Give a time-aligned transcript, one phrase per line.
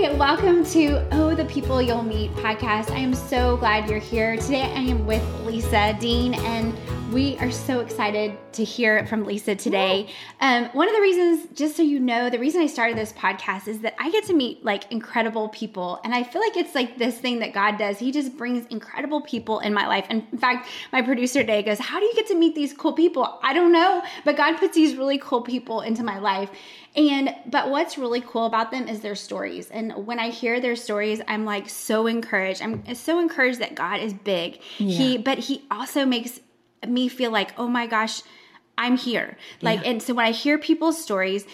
[0.00, 2.90] Welcome to Oh, the People You'll Meet podcast.
[2.90, 4.34] I am so glad you're here.
[4.38, 6.72] Today I am with Lisa Dean, and
[7.12, 10.08] we are so excited to hear from Lisa today.
[10.40, 13.66] Um, one of the reasons, just so you know, the reason I started this podcast
[13.66, 16.00] is that I get to meet like incredible people.
[16.04, 17.98] And I feel like it's like this thing that God does.
[17.98, 20.06] He just brings incredible people in my life.
[20.08, 22.92] And in fact, my producer today goes, How do you get to meet these cool
[22.92, 23.40] people?
[23.42, 26.50] I don't know, but God puts these really cool people into my life.
[26.94, 29.68] And but what's really cool about them is their stories.
[29.70, 32.62] And when I hear their stories, I'm like so encouraged.
[32.62, 34.60] I'm so encouraged that God is big.
[34.78, 34.96] Yeah.
[34.96, 36.40] He but he also makes
[36.88, 38.22] me feel like, oh my gosh,
[38.78, 39.36] I'm here.
[39.60, 39.90] Like, yeah.
[39.90, 41.44] and so when I hear people's stories,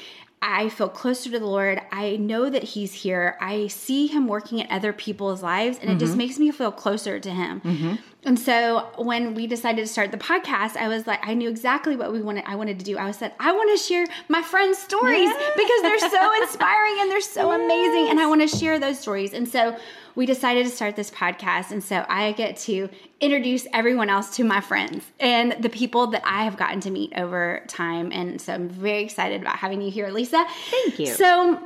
[0.42, 1.80] I feel closer to the Lord.
[1.90, 3.36] I know that He's here.
[3.40, 5.96] I see Him working in other people's lives, and mm-hmm.
[5.96, 6.18] it just mm-hmm.
[6.18, 7.60] makes me feel closer to Him.
[7.62, 7.94] Mm-hmm.
[8.24, 11.96] And so when we decided to start the podcast, I was like, I knew exactly
[11.96, 12.44] what we wanted.
[12.46, 12.98] I wanted to do.
[12.98, 15.52] I was said, I want to share my friends' stories yes.
[15.56, 17.60] because they're so inspiring and they're so yes.
[17.60, 19.32] amazing, and I want to share those stories.
[19.32, 19.76] And so
[20.16, 21.70] we decided to start this podcast.
[21.70, 22.88] And so I get to
[23.20, 27.12] introduce everyone else to my friends and the people that I have gotten to meet
[27.16, 28.10] over time.
[28.10, 30.44] And so I'm very excited about having you here, Lisa.
[30.70, 31.06] Thank you.
[31.06, 31.62] So,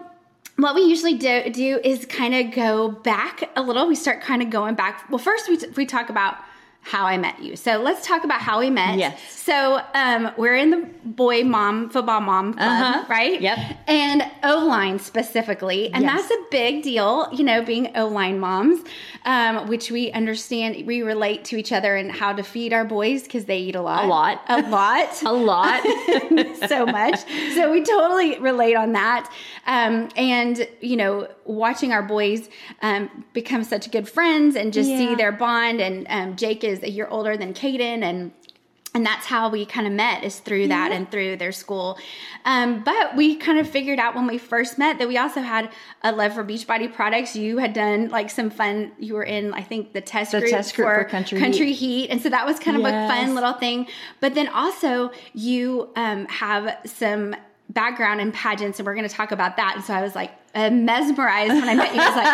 [0.56, 3.88] what we usually do, do is kind of go back a little.
[3.88, 5.08] We start kind of going back.
[5.08, 6.36] Well, first we, we talk about
[6.82, 7.56] how I met you.
[7.56, 8.98] So let's talk about how we met.
[8.98, 9.20] Yes.
[9.32, 13.04] So um, we're in the boy mom football mom club, uh-huh.
[13.08, 13.40] right?
[13.40, 13.58] Yep.
[13.86, 16.28] And O line specifically, and yes.
[16.28, 17.28] that's a big deal.
[17.32, 18.82] You know, being O line moms,
[19.24, 23.24] um, which we understand, we relate to each other and how to feed our boys
[23.24, 25.82] because they eat a lot, a lot, a lot, a lot,
[26.68, 27.20] so much.
[27.54, 29.30] So we totally relate on that.
[29.66, 32.48] Um, and you know, watching our boys
[32.82, 34.98] um, become such good friends and just yeah.
[34.98, 35.80] see their bond.
[35.80, 38.32] And um, Jake is a year older than Caden, and
[38.94, 40.96] and that's how we kind of met is through that yeah.
[40.96, 41.98] and through their school
[42.44, 45.70] um, but we kind of figured out when we first met that we also had
[46.02, 49.62] a love for beachbody products you had done like some fun you were in i
[49.62, 51.74] think the test the group, test group for, for country, country heat.
[51.74, 52.08] heat.
[52.10, 53.10] and so that was kind of yes.
[53.10, 53.86] a fun little thing
[54.20, 57.34] but then also you um, have some
[57.68, 60.32] background in pageants and we're going to talk about that and so i was like
[60.54, 62.00] uh, mesmerized when i met you.
[62.00, 62.26] I was like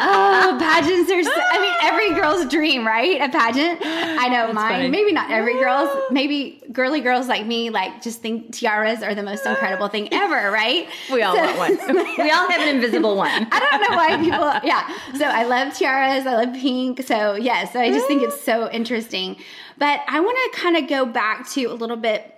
[0.00, 3.20] oh pageants are so, i mean every girl's dream right?
[3.20, 3.80] A pageant?
[3.82, 4.72] I know That's mine.
[4.72, 4.88] funny.
[4.88, 9.22] maybe not every girl's maybe girly girls like me like just think tiaras are the
[9.22, 10.88] most incredible thing ever right?
[11.12, 11.96] We all so, want one.
[12.18, 13.46] We all have an invisible one.
[13.50, 15.16] I don't know why people yeah.
[15.16, 16.26] So i love tiaras.
[16.26, 17.02] I love pink.
[17.04, 19.36] So yeah so i just think it's so interesting.
[19.78, 22.34] But i want to kind of go back to a little bit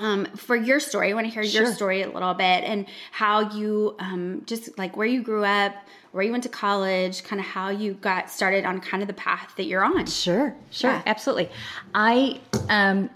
[0.00, 1.10] um, for your story.
[1.10, 1.64] I want to hear sure.
[1.64, 5.74] your story a little bit and how you um, just like where you grew up,
[6.12, 9.14] where you went to college, kind of how you got started on kind of the
[9.14, 10.06] path that you're on.
[10.06, 11.02] Sure, sure, yeah.
[11.06, 11.50] absolutely.
[11.94, 13.10] I um,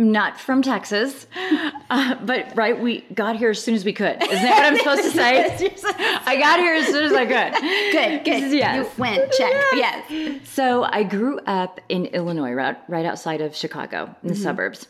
[0.00, 1.26] not from Texas,
[1.90, 4.22] uh, but right, we got here as soon as we could.
[4.22, 5.76] Isn't that what I'm supposed to say?
[6.26, 7.60] I got here as soon as I could.
[7.92, 8.52] Good, good.
[8.52, 8.76] Yes.
[8.76, 9.52] You went, check.
[9.74, 10.04] Yes.
[10.10, 10.48] yes.
[10.48, 14.42] So I grew up in Illinois, right, right outside of Chicago, in the mm-hmm.
[14.42, 14.88] suburbs.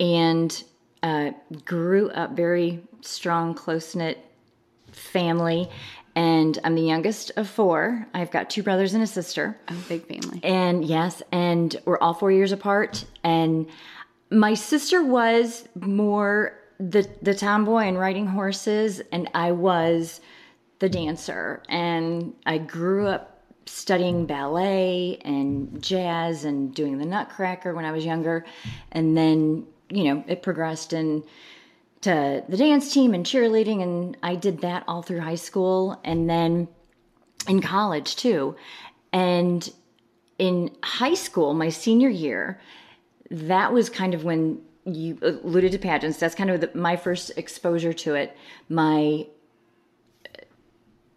[0.00, 0.62] And
[1.02, 1.30] uh,
[1.64, 4.24] grew up very strong, close knit
[4.92, 5.68] family.
[6.14, 8.08] And I'm the youngest of four.
[8.12, 9.56] I've got two brothers and a sister.
[9.68, 10.40] Oh, big family.
[10.42, 13.04] And yes, and we're all four years apart.
[13.22, 13.68] And
[14.30, 20.20] my sister was more the the tomboy and riding horses, and I was
[20.80, 21.62] the dancer.
[21.68, 28.04] And I grew up studying ballet and jazz and doing the Nutcracker when I was
[28.04, 28.44] younger,
[28.90, 31.22] and then you know, it progressed and
[32.02, 36.30] to the dance team and cheerleading and I did that all through high school and
[36.30, 36.68] then
[37.48, 38.56] in college too.
[39.12, 39.68] And
[40.38, 42.60] in high school, my senior year,
[43.30, 46.18] that was kind of when you alluded to pageants.
[46.18, 48.36] That's kind of the, my first exposure to it.
[48.68, 49.26] My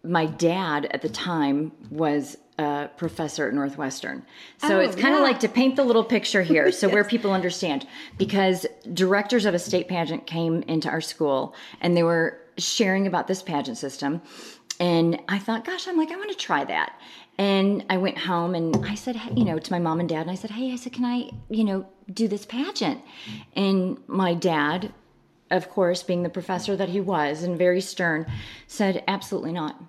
[0.04, 4.24] my dad at the time was a professor at Northwestern.
[4.58, 5.26] So oh, it's kind of yeah.
[5.26, 6.94] like to paint the little picture here so yes.
[6.94, 7.86] where people understand
[8.16, 13.26] because directors of a state pageant came into our school and they were sharing about
[13.26, 14.20] this pageant system
[14.78, 16.98] and I thought gosh I'm like I want to try that.
[17.38, 20.20] And I went home and I said, hey, you know, to my mom and dad,
[20.20, 23.00] and I said, hey, I said, can I, you know, do this pageant?
[23.56, 24.92] And my dad,
[25.50, 28.26] of course, being the professor that he was and very stern,
[28.66, 29.82] said, absolutely not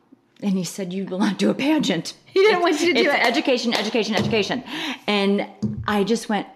[0.43, 2.15] and he said, "You will not do a pageant.
[2.25, 3.19] He didn't want you to do it.
[3.25, 4.63] Education, education, education."
[5.07, 5.47] And
[5.87, 6.47] I just went,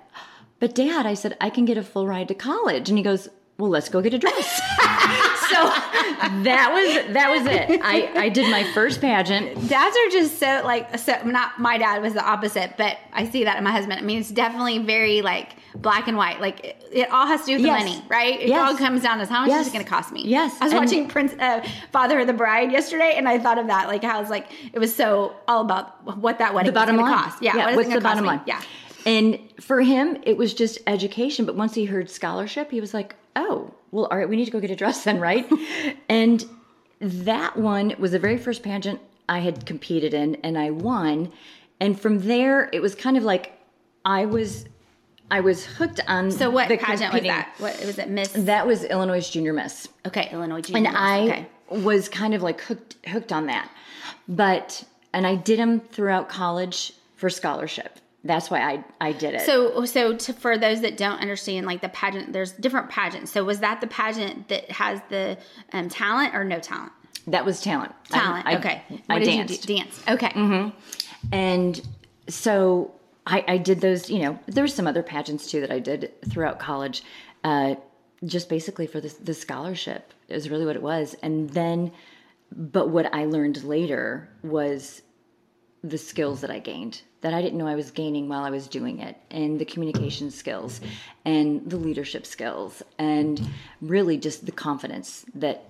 [0.60, 3.30] "But Dad," I said, "I can get a full ride to college." And he goes,
[3.58, 4.62] "Well, let's go get a dress."
[5.58, 7.82] so that was that was it.
[7.84, 9.68] I I did my first pageant.
[9.68, 11.22] Dads are just so like so.
[11.24, 14.00] Not my dad was the opposite, but I see that in my husband.
[14.00, 16.40] I mean, it's definitely very like black and white.
[16.42, 17.84] Like it, it all has to do with Yes.
[17.84, 18.40] the money, right?
[18.42, 18.72] It Yes.
[18.72, 19.62] all comes down to how much Yes.
[19.62, 20.24] is it going to cost me.
[20.26, 20.56] Yes.
[20.62, 21.62] I was And- watching Prince uh,
[21.92, 23.88] Father of the Bride yesterday, and I thought of that.
[23.88, 27.12] Like how it's like it was so all about what that wedding the bottom line.
[27.12, 27.42] to cost.
[27.42, 28.28] Yeah, what is what's the bottom me?
[28.30, 28.42] line?
[28.46, 28.62] Yeah.
[29.06, 31.46] And for him, it was just education.
[31.46, 34.52] But once he heard scholarship, he was like, "Oh, well, all right, we need to
[34.52, 35.50] go get a dress then, right?"
[36.10, 36.46] and
[37.00, 39.00] that one was the very first pageant
[39.30, 41.32] I had competed in, and I won.
[41.80, 43.54] And from there, it was kind of like
[44.04, 44.66] I was,
[45.30, 46.32] I was hooked on.
[46.32, 47.54] So what the pageant was that?
[47.60, 48.10] What was it?
[48.10, 48.32] Miss.
[48.32, 50.82] That was Illinois Junior Miss okay, Illinois Junior.
[50.82, 50.88] Miss.
[50.90, 51.46] And I Okay.
[51.70, 53.70] was kind of like hooked hooked on that.
[54.28, 58.00] But and I did them throughout college for scholarship.
[58.28, 59.42] That's why I I did it.
[59.42, 63.32] So, so to, for those that don't understand, like the pageant, there's different pageants.
[63.32, 65.38] So, was that the pageant that has the
[65.74, 66.92] um, talent or no talent?
[67.28, 67.94] that was talent.
[68.10, 68.46] Talent.
[68.48, 68.84] I, okay.
[68.90, 69.68] I, What did danced.
[69.70, 69.84] you do?
[69.84, 70.04] Dance.
[70.08, 70.72] Okay.
[71.32, 71.82] And
[72.30, 72.94] so
[73.26, 76.12] I, I did those, you know, there were some other pageants too that I did
[76.30, 77.04] throughout college,
[77.44, 77.76] uh,
[78.26, 81.16] just basically for the, the scholarship is really what it was.
[81.22, 81.92] And then,
[82.52, 85.02] but what I learned later was
[85.84, 88.68] the skills that I gained that I didn't know I was gaining while I was
[88.68, 90.82] doing it, and the communication skills
[91.26, 93.42] and the leadership skills, and
[93.82, 95.64] really just the confidence that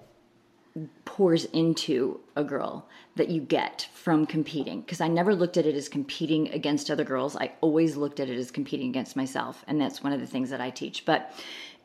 [1.05, 5.75] pours into a girl that you get from competing because I never looked at it
[5.75, 7.35] as competing against other girls.
[7.35, 10.50] I always looked at it as competing against myself, and that's one of the things
[10.51, 11.05] that I teach.
[11.05, 11.33] But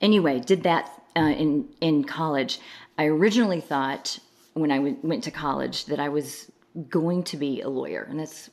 [0.01, 2.59] anyway, did that uh, in in college.
[2.99, 4.19] I originally thought
[4.55, 6.51] when I w- went to college that I was
[6.89, 8.51] going to be a lawyer, and that's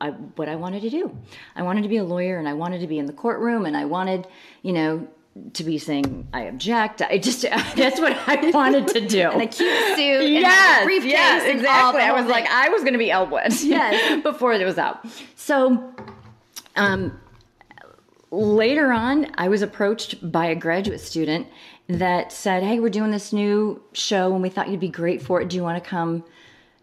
[0.00, 1.16] I, what I wanted to do.
[1.56, 3.76] I wanted to be a lawyer, and I wanted to be in the courtroom, and
[3.76, 4.26] I wanted,
[4.62, 5.08] you know.
[5.54, 7.40] To be saying I object, I just
[7.74, 9.30] that's what I wanted to do.
[9.30, 10.24] And a cute suit.
[10.24, 12.02] And Yes, yes, and all exactly.
[12.02, 12.44] I was like.
[12.50, 13.64] I was going to be Elle Woods.
[13.76, 14.22] Yes.
[14.22, 15.06] before it was out.
[15.34, 15.94] So,
[16.76, 17.18] um,
[18.30, 21.46] later on, I was approached by a graduate student
[21.88, 25.40] that said, "Hey, we're doing this new show, and we thought you'd be great for
[25.40, 25.48] it.
[25.48, 26.24] Do you want to come?"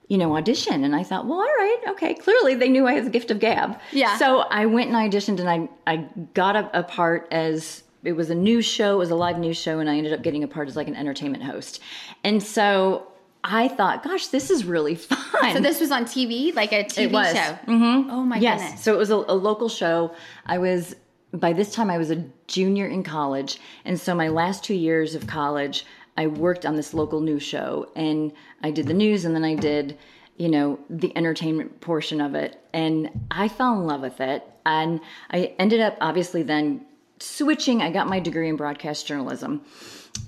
[0.09, 0.83] You know, audition.
[0.83, 2.13] And I thought, well, all right, okay.
[2.15, 3.79] Clearly, they knew I had the gift of gab.
[3.91, 4.17] Yeah.
[4.17, 8.13] So I went and I auditioned, and I I got a, a part as it
[8.13, 8.95] was a news show.
[8.95, 10.87] It was a live news show, and I ended up getting a part as like
[10.87, 11.79] an entertainment host.
[12.23, 13.07] And so
[13.43, 15.53] I thought, gosh, this is really fun.
[15.53, 17.31] so this was on TV, like a TV It was.
[17.31, 17.57] show.
[17.67, 18.09] Mm-hmm.
[18.09, 18.61] Oh my yes.
[18.61, 18.83] goodness.
[18.83, 20.13] So it was a, a local show.
[20.45, 20.95] I was
[21.31, 25.13] by this time I was a junior in college, and so my last two years
[25.13, 25.85] of college,
[26.19, 29.55] I worked on this local news show, and I did the news, and then I
[29.55, 29.97] did,
[30.35, 34.99] you know, the entertainment portion of it, and I fell in love with it, and
[35.31, 36.85] I ended up obviously then
[37.19, 37.81] switching.
[37.81, 39.61] I got my degree in broadcast journalism,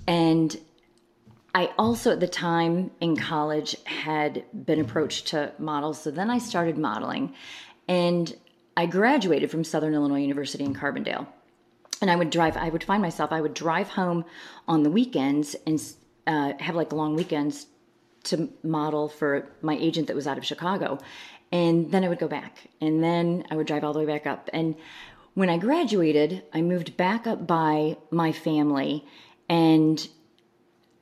[0.06, 0.56] and
[1.54, 5.92] I also at the time in college had been approached to model.
[5.92, 7.34] So then I started modeling
[7.86, 8.34] and
[8.74, 11.26] I graduated from Southern Illinois University in Carbondale.
[12.02, 14.24] And I would drive, I would find myself, I would drive home
[14.68, 15.80] on the weekends and
[16.26, 17.66] uh, have like long weekends
[18.24, 20.98] to model for my agent that was out of Chicago.
[21.52, 24.26] And then I would go back and then I would drive all the way back
[24.26, 24.50] up.
[24.52, 24.74] And
[25.34, 29.06] when I graduated, I moved back up by my family
[29.48, 30.06] and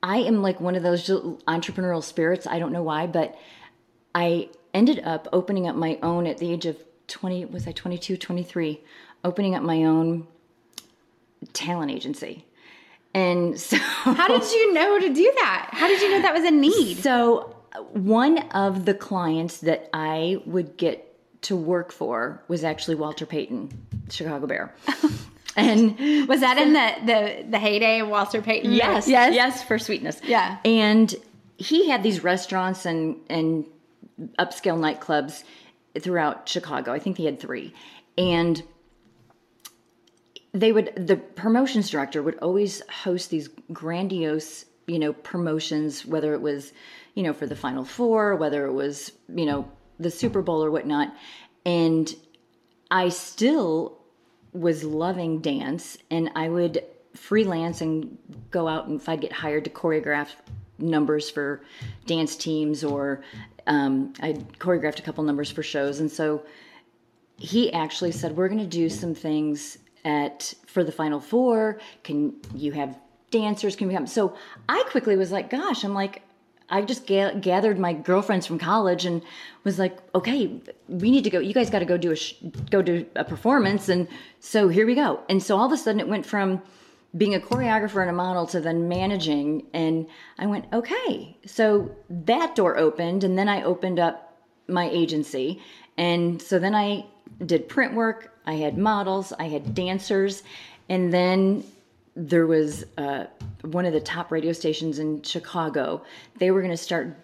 [0.03, 2.46] I am like one of those entrepreneurial spirits.
[2.46, 3.38] I don't know why, but
[4.14, 8.17] I ended up opening up my own at the age of 20, was I 22,
[8.17, 8.82] 23,
[9.25, 10.26] opening up my own
[11.53, 12.45] talent agency.
[13.15, 15.71] And so, How did you know to do that?
[15.73, 16.99] How did you know that was a need?
[16.99, 17.57] so
[17.93, 21.06] one of the clients that I would get
[21.43, 23.70] to work for was actually Walter Payton,
[24.11, 24.75] Chicago Bear.
[25.56, 28.73] and Was that in the the the heyday of Walter Payton?
[28.73, 30.20] Yes, yes, yes, for sweetness.
[30.25, 30.59] Yeah.
[30.65, 31.15] And
[31.56, 33.65] he had these restaurants and and
[34.39, 35.44] upscale nightclubs
[35.99, 36.93] throughout Chicago.
[36.93, 37.73] I think he had three,
[38.19, 38.63] and
[40.53, 46.41] they would the promotions director would always host these grandiose you know promotions whether it
[46.41, 46.73] was
[47.15, 50.71] you know for the final four whether it was you know the super bowl or
[50.71, 51.15] whatnot.
[51.65, 52.15] And
[52.91, 54.01] i still
[54.53, 56.83] was loving dance and I would
[57.15, 58.17] freelance and
[58.51, 60.29] go out and if I'd get hired to choreograph
[60.79, 61.63] numbers for
[62.07, 63.23] dance teams or
[63.67, 66.01] um, I choreographed a couple numbers for shows.
[66.01, 66.43] And so
[67.37, 72.35] he actually said we're going to do some things at for the final four can
[72.55, 72.99] you have
[73.31, 74.35] dancers can we come so
[74.69, 76.23] I quickly was like gosh I'm like
[76.71, 79.23] I just ga- gathered my girlfriends from college and
[79.65, 81.41] was like, okay, we need to go.
[81.41, 82.35] You guys got to go do a sh-
[82.71, 84.07] go do a performance, and
[84.39, 85.21] so here we go.
[85.29, 86.63] And so all of a sudden, it went from
[87.17, 90.07] being a choreographer and a model to then managing, and
[90.39, 91.37] I went, okay.
[91.45, 94.39] So that door opened, and then I opened up
[94.69, 95.61] my agency,
[95.99, 97.05] and so then I
[97.44, 98.37] did print work.
[98.46, 100.43] I had models, I had dancers,
[100.89, 101.65] And then
[102.17, 103.27] there was uh,
[103.63, 106.03] one of the top radio stations in Chicago.
[106.39, 107.17] They were going to start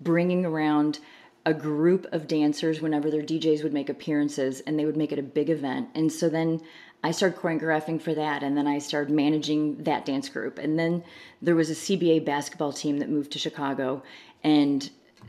[0.00, 0.98] bringing around
[1.46, 5.18] a group of dancers whenever their DJs would make appearances and they would make it
[5.18, 5.88] a big event.
[5.94, 6.62] And so then
[7.02, 10.58] I started choreographing for that and then I started managing that dance group.
[10.58, 11.04] And then
[11.42, 14.02] there was a CBA basketball team that moved to Chicago
[14.42, 14.88] and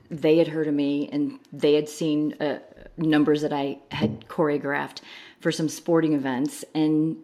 [0.09, 2.59] they had heard of me and they had seen uh,
[2.97, 5.01] numbers that I had choreographed
[5.39, 7.17] for some sporting events and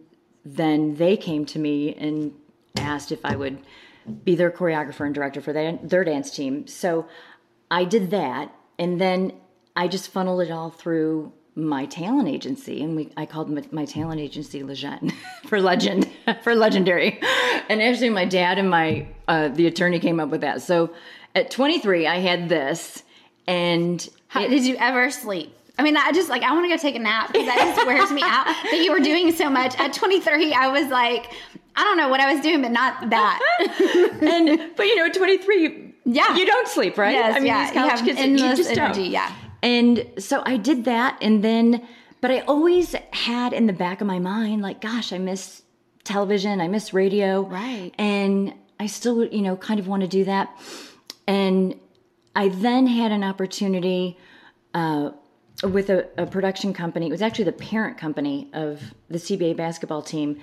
[0.44, 2.34] then they came to me and
[2.76, 3.58] asked if I would
[4.24, 6.66] be their choreographer and director for their, their dance team.
[6.66, 7.06] So
[7.70, 9.32] I did that and then
[9.76, 13.84] I just funneled it all through my talent agency, and we I called my, my
[13.84, 15.12] talent agency Legend
[15.46, 16.10] for legend
[16.42, 17.20] for legendary.
[17.68, 20.62] And actually, my dad and my uh, the attorney came up with that.
[20.62, 20.94] So
[21.34, 23.02] at 23, I had this,
[23.46, 25.54] and How, it, did you ever sleep?
[25.78, 27.86] I mean, I just like I want to go take a nap because that just
[27.86, 28.46] wears me out.
[28.46, 31.32] That you were doing so much at 23, I was like,
[31.74, 33.40] I don't know what I was doing, but not that.
[34.22, 37.12] and but you know, 23, yeah, you don't sleep, right?
[37.12, 39.10] Yes, I mean, yeah, these college you kids, endless you just energy, don't.
[39.10, 39.34] yeah.
[39.62, 41.86] And so I did that, and then,
[42.20, 45.62] but I always had in the back of my mind, like, gosh, I miss
[46.04, 47.92] television, I miss radio, right?
[47.96, 50.50] And I still, you know, kind of want to do that.
[51.26, 51.78] And
[52.34, 54.18] I then had an opportunity
[54.74, 55.12] uh,
[55.62, 57.06] with a, a production company.
[57.06, 60.40] It was actually the parent company of the CBA basketball team.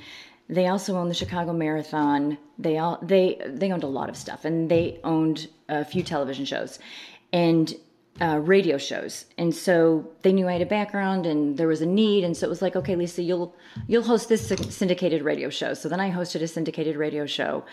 [0.47, 2.37] They also owned the Chicago Marathon.
[2.57, 6.45] They all they they owned a lot of stuff, and they owned a few television
[6.45, 6.79] shows
[7.31, 7.75] and
[8.21, 9.25] uh, radio shows.
[9.37, 12.23] And so they knew I had a background, and there was a need.
[12.23, 13.55] And so it was like, okay, Lisa, you'll
[13.87, 15.73] you'll host this syndicated radio show.
[15.73, 17.63] So then I hosted a syndicated radio show,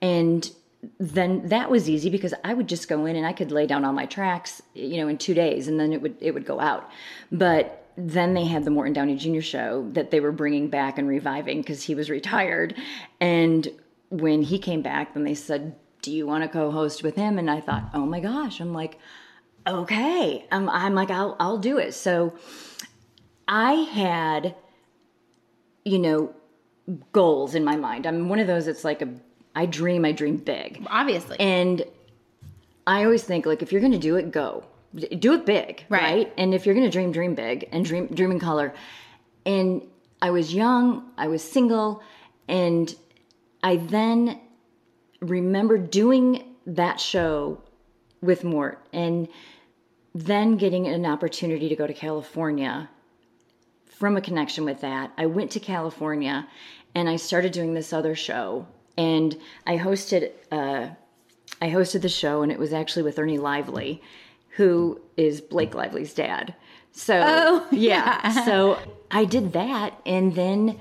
[0.00, 0.50] and
[0.98, 3.84] then that was easy because I would just go in and I could lay down
[3.84, 6.60] all my tracks, you know, in two days, and then it would it would go
[6.60, 6.90] out.
[7.30, 9.40] But then they had the Morton Downey Jr.
[9.40, 12.74] show that they were bringing back and reviving because he was retired.
[13.20, 13.68] And
[14.10, 17.50] when he came back, then they said, "Do you want to co-host with him?" And
[17.50, 18.98] I thought, "Oh my gosh!" I'm like,
[19.66, 22.34] "Okay." I'm, I'm like, "I'll I'll do it." So
[23.48, 24.54] I had,
[25.84, 26.34] you know,
[27.12, 28.06] goals in my mind.
[28.06, 29.08] I'm one of those that's like a
[29.56, 30.86] I dream, I dream big.
[30.88, 31.40] Obviously.
[31.40, 31.82] And
[32.86, 34.64] I always think like if you're going to do it, go.
[34.94, 36.02] Do it big, right?
[36.02, 36.32] right?
[36.38, 38.74] And if you're going to dream, dream big and dream dream in color.
[39.44, 39.82] And
[40.22, 42.02] I was young, I was single,
[42.48, 42.94] and
[43.62, 44.40] I then
[45.20, 47.62] remember doing that show
[48.20, 49.28] with Mort and
[50.14, 52.88] then getting an opportunity to go to California
[53.86, 55.12] from a connection with that.
[55.16, 56.46] I went to California
[56.94, 59.36] and I started doing this other show and
[59.66, 60.88] I hosted uh,
[61.60, 64.02] I hosted the show, and it was actually with Ernie Lively,
[64.50, 66.54] who is Blake Lively's dad.
[66.92, 68.20] So oh, yeah.
[68.24, 68.78] yeah, so
[69.10, 70.78] I did that, and then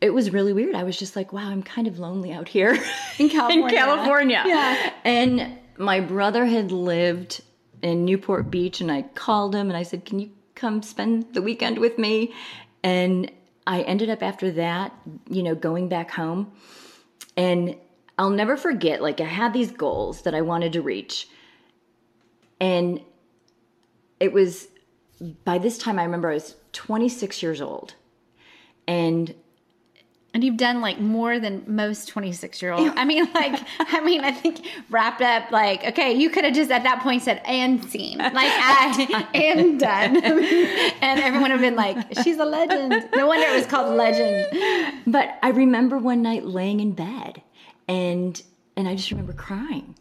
[0.00, 0.74] it was really weird.
[0.74, 2.72] I was just like, wow, I'm kind of lonely out here
[3.18, 3.66] in California.
[3.66, 4.42] in California.
[4.46, 7.42] Yeah, and my brother had lived
[7.82, 11.42] in Newport Beach, and I called him and I said, "Can you come spend the
[11.42, 12.32] weekend with me?"
[12.82, 13.30] And
[13.66, 14.92] I ended up after that,
[15.28, 16.52] you know, going back home
[17.40, 17.74] and
[18.18, 21.26] I'll never forget, like, I had these goals that I wanted to reach.
[22.60, 23.00] And
[24.20, 24.68] it was
[25.44, 27.94] by this time, I remember I was 26 years old.
[28.86, 29.34] And
[30.32, 32.92] and you've done like more than most 26 year olds.
[32.96, 36.70] I mean, like, I mean, I think wrapped up, like, okay, you could have just
[36.70, 40.16] at that point said, and scene, like, I am done.
[40.22, 43.08] and everyone would have been like, she's a legend.
[43.14, 45.02] No wonder it was called Legend.
[45.06, 47.42] But I remember one night laying in bed
[47.88, 48.40] and,
[48.76, 49.96] and I just remember crying.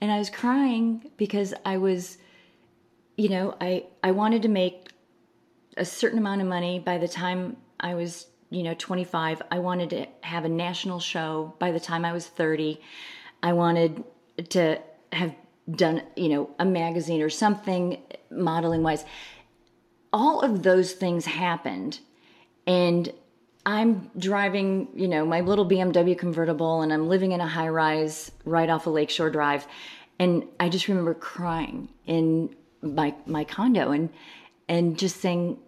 [0.00, 2.18] And I was crying because I was,
[3.16, 4.90] you know, I, I wanted to make
[5.76, 9.90] a certain amount of money by the time I was you know 25 i wanted
[9.90, 11.54] to have a national show.
[11.58, 12.80] By the time i was 30
[13.42, 14.04] i wanted
[14.50, 14.80] to
[15.12, 15.34] have
[15.70, 19.04] done you know a magazine or something modeling wise
[20.12, 21.98] all of those things happened
[22.66, 23.12] and
[23.64, 28.30] i'm driving you know my little bmw convertible and i'm living in a high rise
[28.44, 29.66] right off of lakeshore drive
[30.18, 34.10] and i just remember crying in my my condo and
[34.68, 35.58] and just saying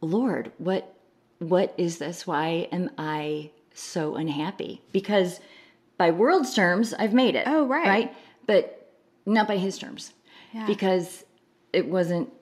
[0.00, 0.95] lord what
[1.38, 2.26] what is this?
[2.26, 4.82] Why am I so unhappy?
[4.92, 5.40] Because
[5.98, 7.44] by world's terms, I've made it.
[7.46, 7.86] Oh, right.
[7.86, 8.14] Right?
[8.46, 8.92] But
[9.24, 10.12] not by his terms.
[10.52, 10.66] Yeah.
[10.66, 11.24] Because
[11.72, 12.32] it wasn't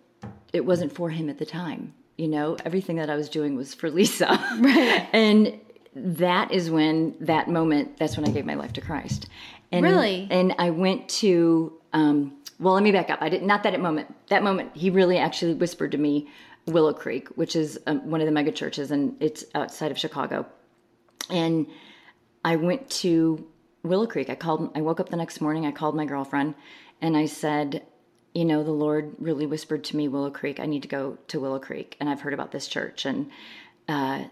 [0.52, 1.94] it wasn't for him at the time.
[2.16, 4.26] You know, everything that I was doing was for Lisa.
[4.60, 5.08] Right.
[5.12, 5.60] and
[5.96, 9.28] that is when that moment that's when I gave my life to Christ.
[9.72, 10.28] And really?
[10.30, 13.18] and I went to um well, let me back up.
[13.20, 14.14] I did not that at moment.
[14.28, 16.28] That moment, he really actually whispered to me,
[16.66, 20.47] Willow Creek, which is um, one of the mega churches, and it's outside of Chicago.
[21.30, 21.66] And
[22.44, 23.47] I went to
[23.83, 24.30] Willow Creek.
[24.30, 26.54] I called, I woke up the next morning, I called my girlfriend
[27.00, 27.85] and I said,
[28.35, 31.38] you know, the Lord really whispered to me, Willow Creek, I need to go to
[31.38, 31.97] Willow Creek.
[32.00, 33.04] And I've heard about this church.
[33.04, 33.30] And,
[33.88, 34.25] uh,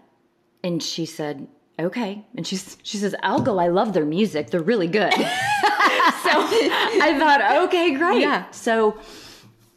[0.63, 1.47] and she said,
[1.79, 2.25] okay.
[2.35, 3.59] And she's, she says, I'll go.
[3.59, 4.49] I love their music.
[4.49, 5.13] They're really good.
[5.13, 8.21] so I thought, okay, great.
[8.21, 8.49] Yeah.
[8.51, 8.97] So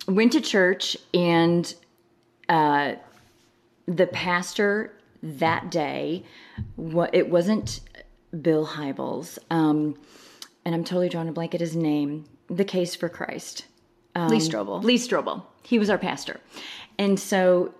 [0.08, 1.72] went to church and,
[2.48, 2.94] uh,
[3.86, 6.24] the pastor that day,
[6.76, 7.80] what it wasn't
[8.40, 9.96] Bill Hybels, um,
[10.64, 12.24] and I'm totally drawing a blank at his name.
[12.48, 13.66] The Case for Christ.
[14.16, 14.82] Lee Strobel.
[14.82, 15.44] Lee Strobel.
[15.62, 16.40] He was our pastor.
[16.98, 17.74] And so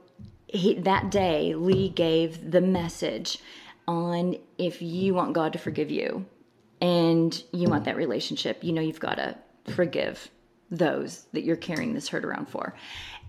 [0.47, 3.39] he, that day, Lee gave the message
[3.89, 6.27] on if you want God to forgive you
[6.81, 9.37] and you want that relationship, you know, you've got to
[9.73, 10.31] forgive
[10.71, 12.75] those that you're carrying this hurt around for.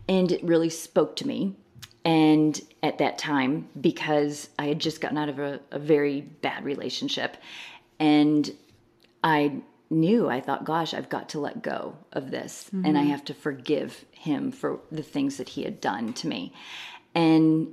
[0.07, 1.55] And it really spoke to me.
[2.05, 6.63] And at that time, because I had just gotten out of a, a very bad
[6.63, 7.35] relationship,
[7.99, 8.49] and
[9.23, 13.11] I knew, I thought, gosh, I've got to let go of this and I mm-hmm.
[13.11, 16.53] have to forgive him for the things that he had done to me.
[17.15, 17.69] And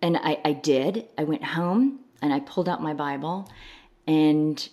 [0.00, 1.08] and I, I did.
[1.18, 3.50] I went home and I pulled out my Bible
[4.06, 4.68] and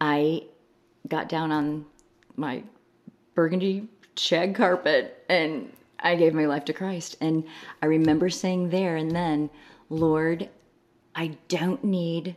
[0.00, 0.44] I
[1.06, 1.84] got down on
[2.36, 2.62] my
[3.34, 7.16] burgundy shag carpet and I gave my life to Christ.
[7.20, 7.44] And
[7.82, 9.50] I remember saying there and then,
[9.88, 10.48] Lord,
[11.14, 12.36] I don't need,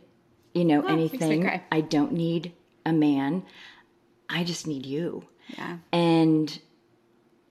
[0.54, 1.60] you know, me anything.
[1.70, 2.52] I don't need
[2.86, 3.44] a man.
[4.28, 5.24] I just need you.
[5.48, 5.78] Yeah.
[5.92, 6.58] And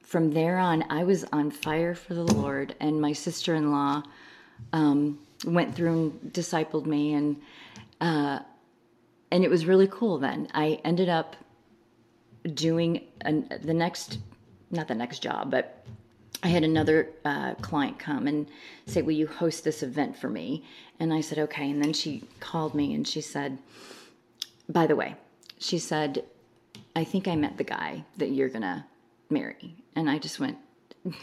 [0.02, 2.76] from there on, I was on fire for the Lord.
[2.80, 4.04] And my sister in law
[4.74, 7.38] um, went through and discipled me, and
[8.02, 8.40] uh,
[9.32, 10.18] and it was really cool.
[10.18, 11.36] Then I ended up
[12.54, 14.20] doing an, the next,
[14.72, 15.86] not the next job, but
[16.44, 18.48] I had another uh, client come and
[18.86, 20.64] say, "Will you host this event for me?"
[21.00, 23.58] And I said, "Okay." And then she called me and she said,
[24.70, 25.16] "By the way,"
[25.58, 26.24] she said,
[26.96, 28.86] "I think I met the guy that you're gonna
[29.30, 30.58] marry." And I just went,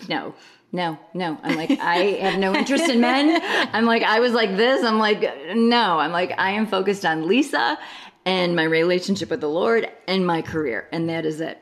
[0.09, 0.35] "No,
[0.73, 3.41] no, no." I'm like, I have no interest in men.
[3.73, 4.85] I'm like, I was like this.
[4.85, 5.23] I'm like,
[5.55, 5.99] no.
[6.01, 7.79] I'm like, I am focused on Lisa
[8.25, 11.59] and my relationship with the Lord and my career, and that is it.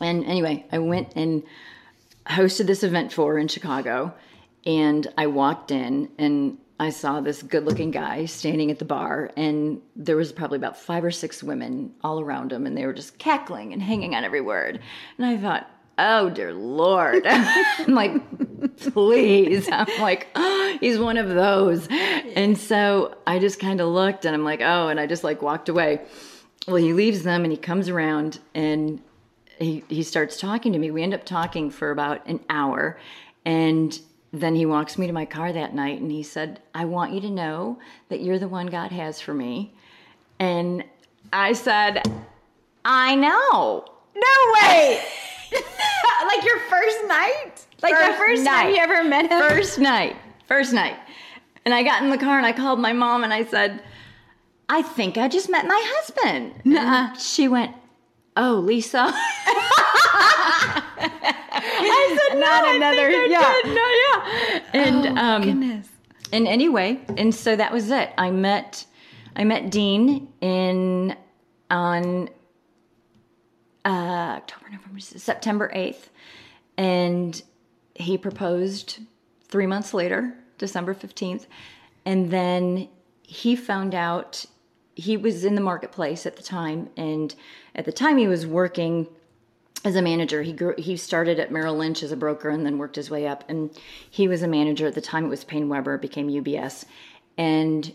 [0.00, 1.42] And anyway, I went and
[2.26, 4.14] hosted this event for her in Chicago,
[4.64, 9.80] and I walked in and I saw this good-looking guy standing at the bar, and
[9.94, 13.18] there was probably about five or six women all around him, and they were just
[13.18, 14.80] cackling and hanging on every word.
[15.16, 18.20] And I thought, oh dear Lord, I'm like,
[18.92, 21.88] please, I'm like, oh, he's one of those.
[21.90, 25.42] And so I just kind of looked, and I'm like, oh, and I just like
[25.42, 26.00] walked away.
[26.66, 29.02] Well, he leaves them, and he comes around, and
[29.58, 30.90] he, he starts talking to me.
[30.90, 32.98] We end up talking for about an hour.
[33.44, 33.98] And
[34.32, 37.20] then he walks me to my car that night and he said, I want you
[37.20, 39.74] to know that you're the one God has for me.
[40.38, 40.84] And
[41.32, 42.02] I said,
[42.84, 43.84] I know.
[44.14, 45.02] No way.
[46.26, 47.52] like your first night?
[47.82, 48.74] Like the First first time night.
[48.74, 49.40] you ever met him?
[49.48, 50.16] First night.
[50.46, 50.96] First night.
[51.64, 53.82] And I got in the car and I called my mom and I said,
[54.68, 56.54] I think I just met my husband.
[56.76, 57.74] And she went,
[58.36, 59.12] Oh, Lisa.
[61.04, 63.60] I said, Not "No, I another- think I yeah.
[63.62, 64.60] did." No, yeah.
[65.08, 65.88] And Oh, um, goodness.
[66.32, 68.10] and anyway, and so that was it.
[68.16, 68.86] I met
[69.36, 71.16] I met Dean in
[71.70, 72.28] on
[73.84, 73.88] uh,
[74.38, 76.10] October, November, September eighth,
[76.82, 77.42] and
[77.94, 78.98] he proposed
[79.48, 81.46] three months later, December fifteenth,
[82.04, 82.88] and then
[83.22, 84.44] he found out
[84.94, 87.34] he was in the marketplace at the time, and
[87.74, 89.06] at the time he was working
[89.84, 90.42] as a manager.
[90.42, 93.26] He grew, he started at Merrill Lynch as a broker and then worked his way
[93.26, 93.44] up.
[93.48, 93.70] And
[94.10, 95.24] he was a manager at the time.
[95.24, 96.84] It was PaineWebber, became UBS,
[97.36, 97.92] and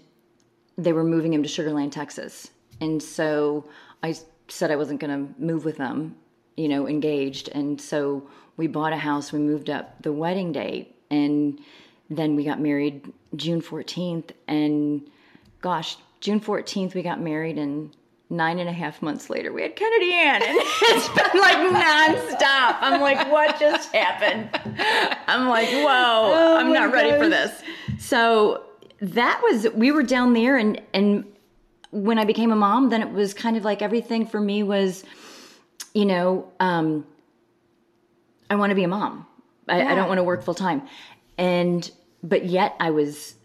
[0.77, 2.51] they were moving him to Sugar Land, Texas.
[2.81, 3.65] And so
[4.03, 4.15] I
[4.47, 6.15] said I wasn't going to move with them,
[6.55, 7.49] you know, engaged.
[7.49, 9.31] And so we bought a house.
[9.31, 11.59] We moved up the wedding date, and
[12.09, 14.31] then we got married June fourteenth.
[14.47, 15.07] And
[15.61, 17.95] gosh, June fourteenth we got married, and
[18.29, 22.77] nine and a half months later we had Kennedy Ann, and it's been like nonstop.
[22.81, 24.49] I'm like, what just happened?
[25.27, 27.61] I'm like, whoa, I'm my not ready for this.
[27.99, 28.63] So
[29.01, 31.25] that was we were down there, and and
[31.91, 35.03] when I became a mom, then it was kind of like everything for me was,
[35.93, 37.05] you know, um,
[38.49, 39.25] I want to be a mom.
[39.67, 40.83] I, I don't want to work full time,
[41.37, 41.89] and
[42.23, 43.35] but yet I was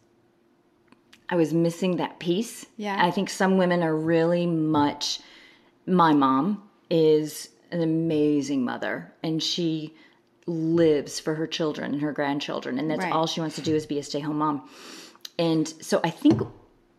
[1.29, 2.67] I was missing that piece.
[2.77, 2.97] Yeah.
[2.99, 5.21] I think some women are really much.
[5.87, 9.95] My mom is an amazing mother, and she
[10.47, 13.13] lives for her children and her grandchildren, and that's Right.
[13.13, 14.69] all she wants to do is be a stay home mom.
[15.39, 16.43] And so I think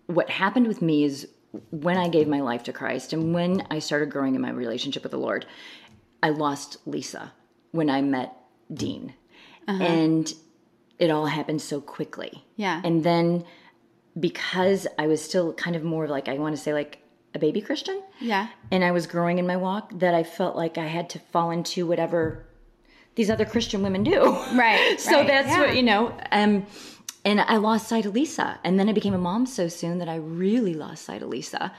[0.07, 1.27] what happened with me is
[1.69, 5.03] when I gave my life to Christ and when I started growing in my relationship
[5.03, 5.45] with the Lord,
[6.23, 7.31] I lost Lisa
[7.73, 8.33] when I met
[8.73, 9.13] Dean.
[9.67, 10.33] And
[10.99, 12.45] it all happened so quickly.
[12.55, 12.81] Yeah.
[12.83, 13.43] And then
[14.17, 16.99] because I was still kind of more like, I want to say like
[17.33, 18.01] a baby Christian.
[18.21, 18.47] Yeah.
[18.71, 21.51] And I was growing in my walk that I felt like I had to fall
[21.51, 22.45] into whatever
[23.15, 24.21] these other Christian women do.
[24.53, 25.59] Right, so right, that's yeah.
[25.59, 26.65] what, you know, um,
[27.25, 28.59] and I lost sight of Lisa.
[28.63, 31.73] And then I became a mom so soon that I really lost sight of Lisa.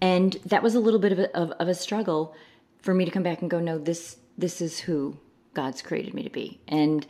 [0.00, 2.34] And that was a little bit of a, of, of a struggle
[2.80, 5.18] for me to come back and go, no, this, this is who
[5.56, 6.60] God's created me to be.
[6.68, 7.06] And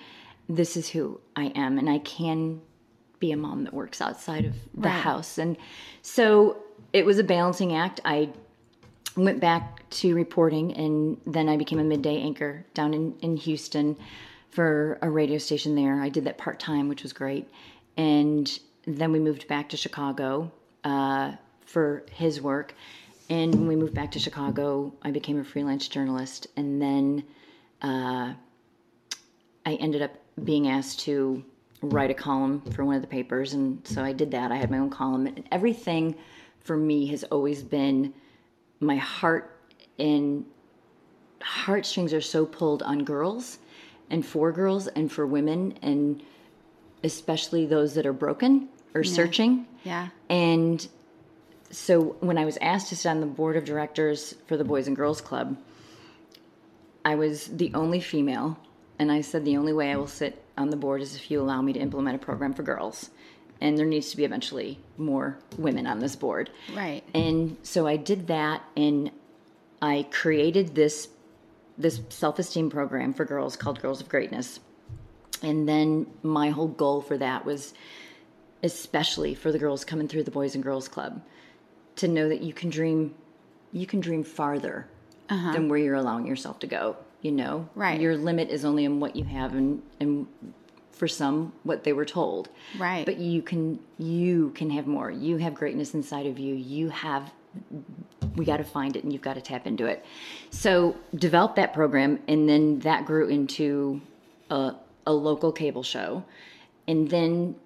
[0.48, 1.78] this is who I am.
[1.78, 2.60] And I can
[3.18, 4.92] be a mom that works outside of the Right.
[4.92, 5.36] house.
[5.36, 5.56] And
[6.00, 6.56] so
[6.92, 8.00] it was a balancing act.
[8.04, 8.30] I
[9.16, 13.96] went back to reporting and then I became a midday anchor down in, in Houston
[14.50, 16.00] for a radio station there.
[16.00, 17.48] I did that part time, which was great.
[17.96, 18.46] And
[18.86, 20.52] then we moved back to Chicago
[20.84, 21.32] uh,
[21.64, 22.74] for his work.
[23.28, 26.46] And when we moved back to Chicago, I became a freelance journalist.
[26.56, 27.24] And then
[27.86, 28.34] uh,
[29.64, 31.44] I ended up being asked to
[31.82, 33.54] write a column for one of the papers.
[33.54, 34.50] And so I did that.
[34.50, 35.26] I had my own column.
[35.26, 36.16] And everything
[36.60, 38.12] for me has always been
[38.80, 39.52] my heart
[39.98, 40.44] and
[41.40, 43.58] heartstrings are so pulled on girls
[44.10, 46.22] and for girls and for women and
[47.04, 49.66] especially those that are broken or searching.
[49.84, 50.08] Yeah.
[50.28, 50.86] And
[51.70, 54.86] so when I was asked to sit on the board of directors for the Boys
[54.88, 55.56] and Girls Club,
[57.06, 58.58] I was the only female.
[58.98, 61.40] And I said, the only way I will sit on the board is if you
[61.40, 63.10] allow me to implement a program for girls.
[63.60, 66.50] And there needs to be eventually more women on this board.
[66.74, 67.04] Right.
[67.14, 69.12] And so I did that and
[69.80, 71.08] I created this
[71.78, 74.60] this self-esteem program for girls called Girls of Greatness.
[75.42, 77.72] And then my whole goal for that was
[78.62, 81.22] especially for the girls coming through the Boys and Girls Club
[81.96, 83.14] to know that you can dream
[83.72, 84.88] you can dream farther
[85.28, 85.52] Uh-huh.
[85.52, 87.68] than where you're allowing yourself to go, you know?
[87.74, 88.00] Right.
[88.00, 90.26] Your limit is only in what you have and and
[90.92, 92.48] for some what they were told.
[92.78, 93.04] Right.
[93.04, 95.10] But you can you can have more.
[95.10, 96.54] You have greatness inside of you.
[96.54, 97.32] You have
[98.36, 100.04] we got to find it and you've got to tap into it.
[100.50, 104.00] So develop that program, and then that grew into
[104.50, 104.74] a,
[105.06, 106.24] a local cable show,
[106.86, 107.56] and then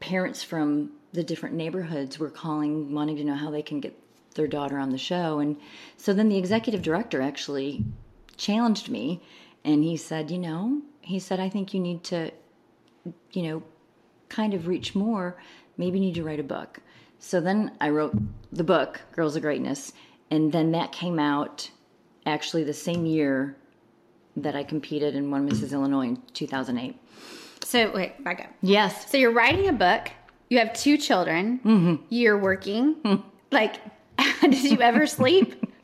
[0.00, 3.96] parents from the different neighborhoods were calling, wanting to know how they can get
[4.34, 5.56] their daughter on the show, and
[5.96, 7.84] so then the executive director actually
[8.36, 9.22] challenged me,
[9.64, 12.30] and he said, you know, he said, I think you need to,
[13.32, 13.62] you know,
[14.28, 15.36] kind of reach more.
[15.76, 16.80] Maybe you need to write a book.
[17.18, 18.16] So then I wrote
[18.52, 19.92] the book, Girls of Greatness,
[20.30, 21.70] and then that came out
[22.26, 23.56] actually the same year
[24.36, 25.72] that I competed and won Mrs.
[25.72, 26.96] Illinois in 2008.
[27.64, 28.50] So wait, back up.
[28.62, 29.10] Yes.
[29.10, 30.10] So you're writing a book.
[30.48, 31.60] You have two children.
[31.64, 32.04] Mm-hmm.
[32.08, 32.94] You're working.
[33.04, 33.16] Hmm.
[33.50, 33.76] Like,
[34.42, 35.54] did you ever sleep?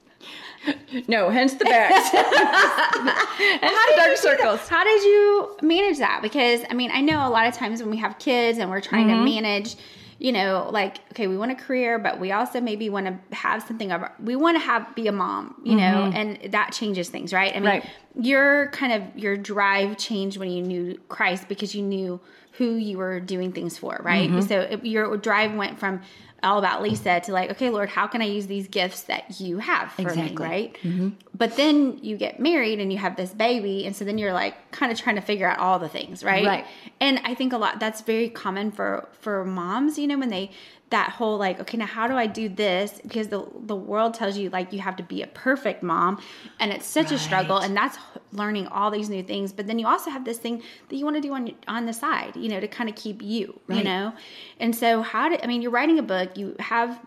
[1.07, 1.95] No, hence the bags.
[2.13, 4.69] hence the dark circles.
[4.69, 6.21] How did you manage that?
[6.21, 8.81] Because I mean, I know a lot of times when we have kids and we're
[8.81, 9.25] trying Mm-hmm.
[9.25, 9.77] to manage,
[10.19, 13.63] you know, like okay, we want a career, but we also maybe want to have
[13.63, 17.33] something of we want to have be a mom, you know, and that changes things,
[17.33, 17.55] right?
[17.57, 17.87] I mean, Mm-hmm.
[18.19, 18.27] Right.
[18.27, 22.21] your kind of your drive changed when you knew Christ because you knew
[22.59, 24.29] who you were doing things for, right?
[24.29, 24.41] Mm-hmm.
[24.43, 26.03] So your drive went from
[26.43, 29.59] all about Lisa to like, okay, Lord, how can I use these gifts that you
[29.59, 30.31] have for Exactly.
[30.31, 31.13] me, right?
[31.37, 34.71] But then you get married and you have this baby, and so then you're like
[34.71, 36.47] kind of trying to figure out all the things, right?
[36.47, 36.67] Right.
[37.01, 40.51] And I think a lot that's very common for for moms, you know, when they
[40.91, 43.01] that whole like, okay, now how do I do this?
[43.03, 46.21] Because the the world tells you like you have to be a perfect mom,
[46.61, 47.99] and it's such a struggle, and that's
[48.33, 49.53] learning all these new things.
[49.53, 51.93] But then you also have this thing that you want to do on on the
[51.93, 54.13] side, you know, to kind of keep you, you know.
[54.61, 55.63] And so how did I mean?
[55.63, 57.01] You're writing a book, you have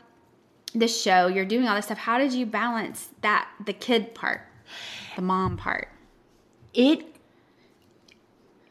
[0.74, 1.98] this show, you're doing all this stuff.
[1.98, 4.42] How did you balance that the kid part,
[5.16, 5.90] the mom part?
[6.74, 7.16] it,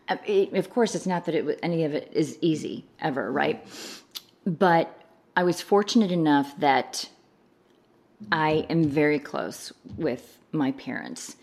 [0.08, 3.30] uh, it of course it's not that it was, any of it is easy ever
[3.30, 3.66] right
[4.46, 5.02] but
[5.36, 7.08] i was fortunate enough that
[8.32, 11.36] i am very close with my parents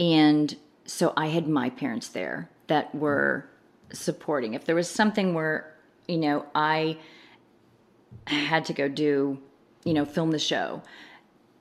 [0.00, 3.48] and so i had my parents there that were
[3.92, 5.72] supporting if there was something where
[6.08, 6.96] you know i
[8.26, 9.38] had to go do
[9.84, 10.82] you know film the show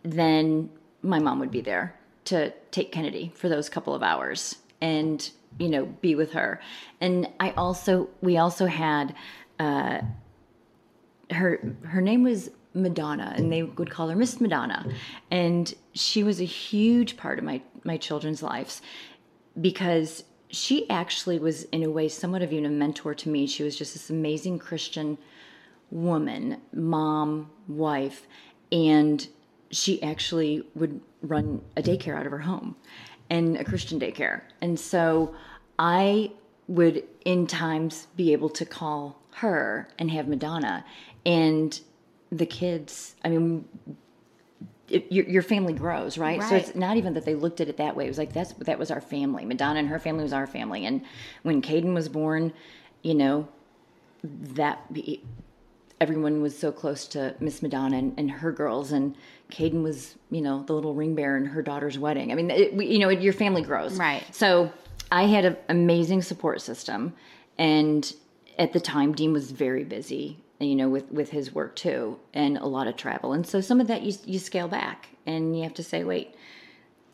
[0.03, 0.69] then
[1.01, 5.69] my mom would be there to take Kennedy for those couple of hours and you
[5.69, 6.61] know be with her.
[7.01, 9.15] And I also we also had
[9.59, 10.01] uh,
[11.31, 14.91] her her name was Madonna, and they would call her Miss Madonna,
[15.31, 18.81] and she was a huge part of my my children's lives
[19.59, 23.45] because she actually was in a way somewhat of even a mentor to me.
[23.45, 25.17] She was just this amazing Christian
[25.91, 28.27] woman, mom, wife,
[28.71, 29.27] and
[29.71, 32.75] she actually would run a daycare out of her home
[33.29, 34.41] and a Christian daycare.
[34.61, 35.35] And so
[35.77, 36.31] I
[36.67, 40.85] would in times be able to call her and have Madonna
[41.25, 41.79] and
[42.31, 43.15] the kids.
[43.23, 43.65] I mean,
[44.89, 46.41] it, your, your family grows, right?
[46.43, 48.05] So it's not even that they looked at it that way.
[48.05, 49.45] It was like that's that was our family.
[49.45, 50.85] Madonna and her family was our family.
[50.85, 51.01] And
[51.43, 52.53] when Caden was born,
[53.01, 53.47] you know,
[54.23, 54.89] that
[56.01, 59.15] everyone was so close to Miss Madonna and, and her girls, and
[59.51, 62.31] Caden was, you know, the little ring bearer in her daughter's wedding.
[62.31, 64.23] I mean, it, you know, your family grows, Right.
[64.33, 64.71] So
[65.11, 67.13] I had an amazing support system,
[67.57, 68.13] and
[68.57, 72.57] at the time, Dean was very busy, you know, with with his work too, and
[72.57, 75.63] a lot of travel, and so some of that you you scale back, and you
[75.63, 76.35] have to say, wait,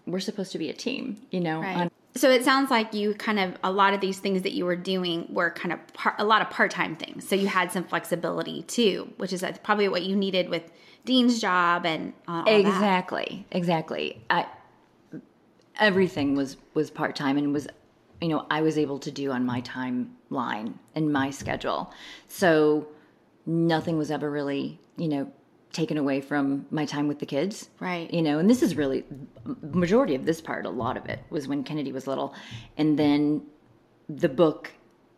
[0.08, 1.62] we're supposed to be a team, you know.
[1.62, 1.78] Right.
[1.78, 4.66] on- So it sounds like you kind of a lot of these things that you
[4.66, 7.28] were doing were kind of par, a lot of part-time things.
[7.28, 10.72] So you had some flexibility too, which is probably what you needed with
[11.04, 12.60] Dean's job and uh, all that.
[12.60, 14.48] exactly exactly i
[15.80, 17.68] everything was was part-time and was
[18.22, 21.92] you know i was able to do on my timeline and my schedule
[22.28, 22.88] so
[23.46, 25.32] nothing was ever really you know
[25.72, 28.12] taken away from my time with the kids Right.
[28.14, 29.04] you know and this is really
[29.62, 32.34] majority of this part a lot of it was when kennedy was little
[32.78, 33.42] and then
[34.08, 34.72] the book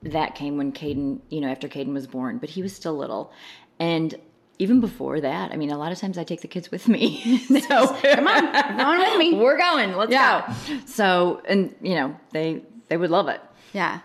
[0.04, 3.34] that came when Caden, you know, after Caden was born, but he was still little.
[3.80, 4.13] And
[4.60, 7.40] even before that, I mean, a lot of times I take the kids with me.
[7.48, 7.58] so
[8.04, 9.34] come on, come on with me.
[9.42, 9.94] We're going.
[9.98, 10.56] Let's Yeah.
[10.70, 10.78] go.
[10.86, 13.42] So, and you know, they they would love it.
[13.74, 14.00] Yeah.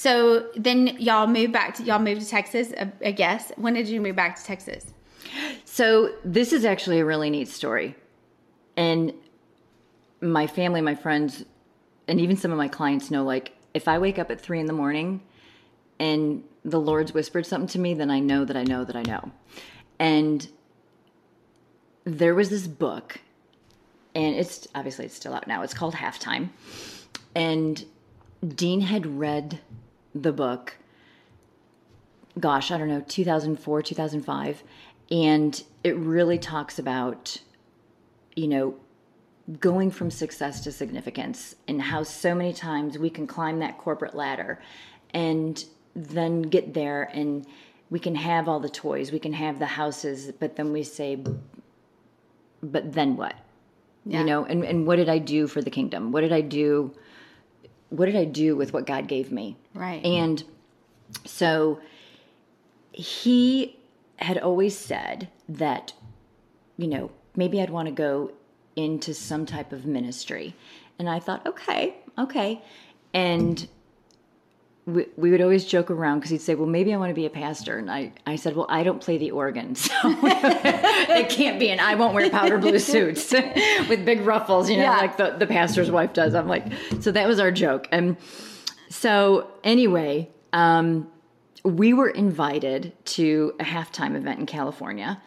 [0.00, 2.72] So then y'all moved back to y'all moved to Texas,
[3.04, 3.52] I, guess.
[3.56, 4.86] When did you move back to Texas?
[5.66, 7.94] So this is actually a really neat story,
[8.78, 9.12] and
[10.22, 11.44] my family, my friends,
[12.08, 13.24] and even some of my clients know.
[13.24, 15.20] Like, if I wake up at three in the morning,
[15.98, 19.02] and the Lord's whispered something to me, then I know that I know that I
[19.02, 19.30] know.
[19.98, 20.48] And
[22.04, 23.20] there was this book,
[24.14, 25.60] and it's obviously it's still out now.
[25.60, 26.48] It's called Halftime,
[27.34, 27.84] and
[28.54, 29.60] Dean had read
[30.14, 30.76] the book
[32.38, 34.62] gosh, I don't know, 2004, 2005.
[35.10, 37.38] And it really talks about,
[38.36, 38.74] you know,
[39.58, 44.14] going from success to significance and how so many times we can climb that corporate
[44.14, 44.60] ladder
[45.12, 45.64] and
[45.96, 47.46] then get there and
[47.90, 51.18] we can have all the toys, we can have the houses, but then we say,
[52.62, 53.34] but then what?
[54.06, 54.20] Yeah.
[54.20, 56.12] You know, and, and what did I do for the kingdom?
[56.12, 56.94] What did I do?
[57.90, 59.56] What did I do with what God gave me?
[59.74, 60.04] Right.
[60.04, 60.42] And
[61.24, 61.80] so
[62.92, 63.76] he
[64.16, 65.92] had always said that,
[66.76, 68.32] you know, maybe I'd want to go
[68.76, 70.54] into some type of ministry.
[70.98, 72.62] And I thought, okay, okay.
[73.12, 73.66] And
[74.86, 77.26] we, we would always joke around because he'd say, well, maybe I want to be
[77.26, 77.78] a pastor.
[77.78, 79.74] And I, I said, well, I don't play the organ.
[79.76, 81.70] So it can't be.
[81.70, 84.96] And I won't wear powder blue suits with big ruffles, you know, Yeah.
[84.96, 86.34] like the, the pastor's wife does.
[86.34, 86.64] I'm like,
[87.00, 87.88] so that was our joke.
[87.92, 88.16] And
[88.88, 91.08] so anyway, um,
[91.64, 95.20] we were invited to a halftime event in California,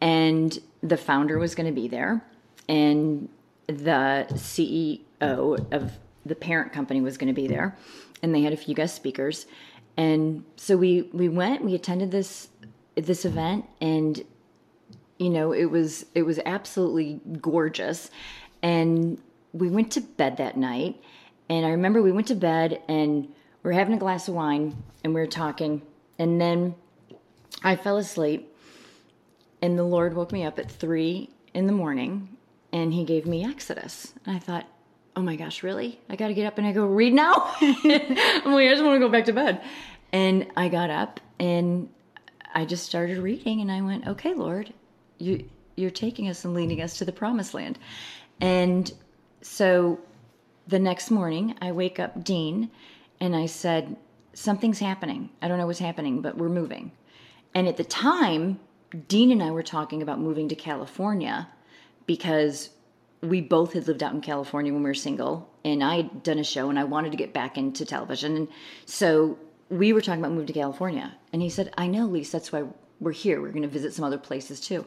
[0.00, 2.24] and the founder was going to be there,
[2.68, 3.28] and
[3.66, 5.00] the CEO
[5.72, 5.92] of
[6.24, 7.76] the parent company was going to be there,
[8.22, 9.46] and they had a few guest speakers,
[9.96, 12.48] and so we we went, we attended this
[12.94, 14.22] this event, and
[15.18, 18.10] you know it was it was absolutely gorgeous,
[18.62, 19.20] and
[19.52, 21.00] we went to bed that night,
[21.48, 23.28] and I remember we went to bed and
[23.62, 25.82] we are having a glass of wine and we were talking,
[26.18, 26.74] and then
[27.62, 28.54] I fell asleep,
[29.60, 32.36] and the Lord woke me up at three in the morning,
[32.72, 34.66] and He gave me Exodus, and I thought,
[35.16, 36.00] oh my gosh, really?
[36.08, 37.54] I got to get up and I go read now.
[37.60, 39.62] I'm like, I just want to go back to bed,
[40.12, 41.88] and I got up and
[42.54, 44.72] I just started reading, and I went, okay, Lord,
[45.18, 47.78] you you're taking us and leading us to the promised land,
[48.40, 48.92] and
[49.40, 49.98] so
[50.66, 52.70] the next morning I wake up Dean
[53.20, 53.96] and I said,
[54.34, 55.28] Something's happening.
[55.42, 56.90] I don't know what's happening, but we're moving.
[57.54, 58.58] And at the time,
[59.06, 61.48] Dean and I were talking about moving to California
[62.06, 62.70] because
[63.22, 66.38] we both had lived out in California when we were single, and I had done
[66.38, 68.36] a show and I wanted to get back into television.
[68.36, 68.48] And
[68.84, 69.38] so
[69.70, 71.14] we were talking about moving to California.
[71.32, 72.64] And he said, I know, Lisa, that's why
[73.00, 73.40] we're here.
[73.40, 74.84] We're going to visit some other places too.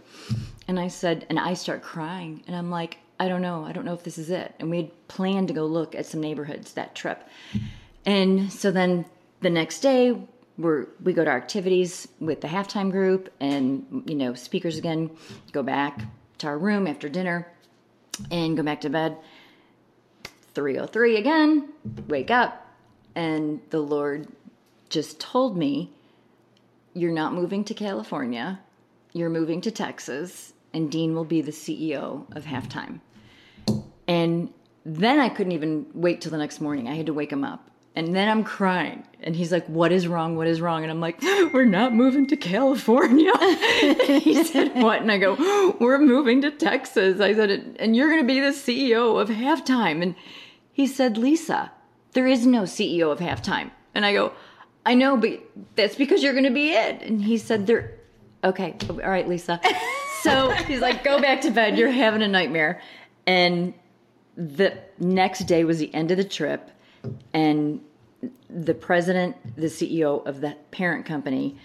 [0.67, 3.63] And I said, and I start crying, and I'm like, I don't know.
[3.63, 4.53] I don't know if this is it.
[4.59, 7.25] And we had planned to go look at some neighborhoods that trip.
[8.05, 9.05] And so then
[9.39, 14.15] the next day, we're, we go to our activities with the halftime group and, you
[14.15, 15.09] know, speakers again,
[15.53, 16.01] go back
[16.39, 17.47] to our room after dinner
[18.31, 19.17] and go back to bed.
[20.53, 21.69] 303 again,
[22.07, 22.65] wake up.
[23.15, 24.27] And the Lord
[24.89, 25.91] just told me
[26.93, 28.59] you're not moving to California,
[29.13, 32.99] you're moving to Texas, and Dean will be the CEO of halftime.
[34.07, 34.53] And
[34.85, 36.87] then I couldn't even wait till the next morning.
[36.87, 37.69] I had to wake him up.
[37.95, 39.03] And then I'm crying.
[39.21, 40.35] And he's like, What is wrong?
[40.35, 40.83] What is wrong?
[40.83, 41.21] And I'm like,
[41.53, 43.31] We're not moving to California.
[43.41, 45.01] and he said, What?
[45.01, 47.21] And I go, We're moving to Texas.
[47.21, 50.01] I said, And you're going to be the CEO of halftime.
[50.01, 50.15] And
[50.71, 51.71] he said, Lisa,
[52.11, 53.71] there is no CEO of halftime.
[53.93, 54.33] And I go,
[54.85, 55.39] I know, but
[55.75, 57.01] that's because you're going to be it.
[57.01, 57.97] And he said, There,
[58.43, 59.59] okay, all right, Lisa.
[60.21, 61.77] So he's like, Go back to bed.
[61.77, 62.81] You're having a nightmare.
[63.27, 63.75] And
[64.35, 66.71] the next day was the end of the trip
[67.33, 67.81] and
[68.49, 71.57] the president the ceo of the parent company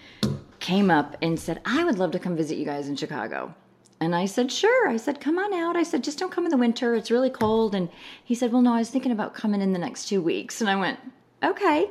[0.59, 3.53] came up and said i would love to come visit you guys in chicago.
[3.99, 4.89] And i said sure.
[4.89, 5.75] I said come on out.
[5.75, 6.95] I said just don't come in the winter.
[6.95, 7.75] It's really cold.
[7.75, 7.87] And
[8.23, 10.59] he said well no i was thinking about coming in the next two weeks.
[10.61, 10.99] And i went
[11.43, 11.89] okay.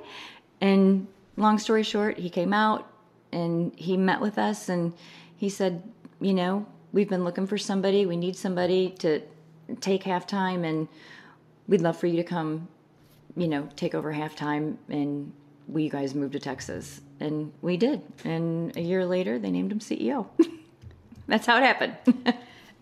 [0.61, 2.91] And long story short he came out
[3.33, 4.93] and he met with us and
[5.37, 5.83] he said
[6.21, 8.07] you know we've been looking for somebody.
[8.07, 9.23] We need somebody to
[9.81, 10.89] take halftime and
[11.69, 12.69] we'd love for you to come,
[13.41, 15.33] you know, take over halftime and
[15.67, 17.01] we guys moved to Texas.
[17.21, 18.03] And we did.
[18.25, 20.27] And a year later they named him CEO.
[21.27, 21.97] That's how it happened.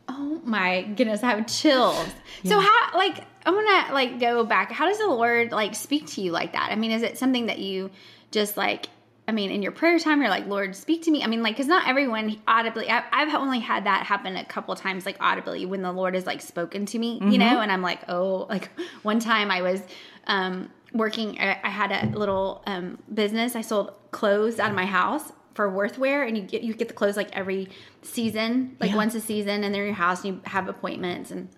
[0.09, 2.09] oh my goodness, I have chills.
[2.43, 2.51] Yeah.
[2.51, 4.73] So how like I'm gonna like go back.
[4.73, 6.71] How does the Lord like speak to you like that?
[6.73, 7.91] I mean, is it something that you
[8.33, 8.89] just like
[9.29, 11.23] I mean, in your prayer time, you're like, Lord, speak to me.
[11.23, 14.75] I mean, like, because not everyone audibly, I, have only had that happen a couple
[14.75, 17.33] times, like audibly, when the Lord has like spoken to me, mm-hmm.
[17.33, 18.71] you know, and I'm like, oh, like
[19.03, 19.83] one time I was
[20.27, 23.57] um, working, I, I, had a little um, business.
[23.57, 26.95] I sold clothes out of my house for Worthwear, and you get you get the
[26.95, 27.69] clothes like every
[28.03, 28.97] season, like yeah.
[28.97, 31.49] once a season, and they're in your house, and you have appointments and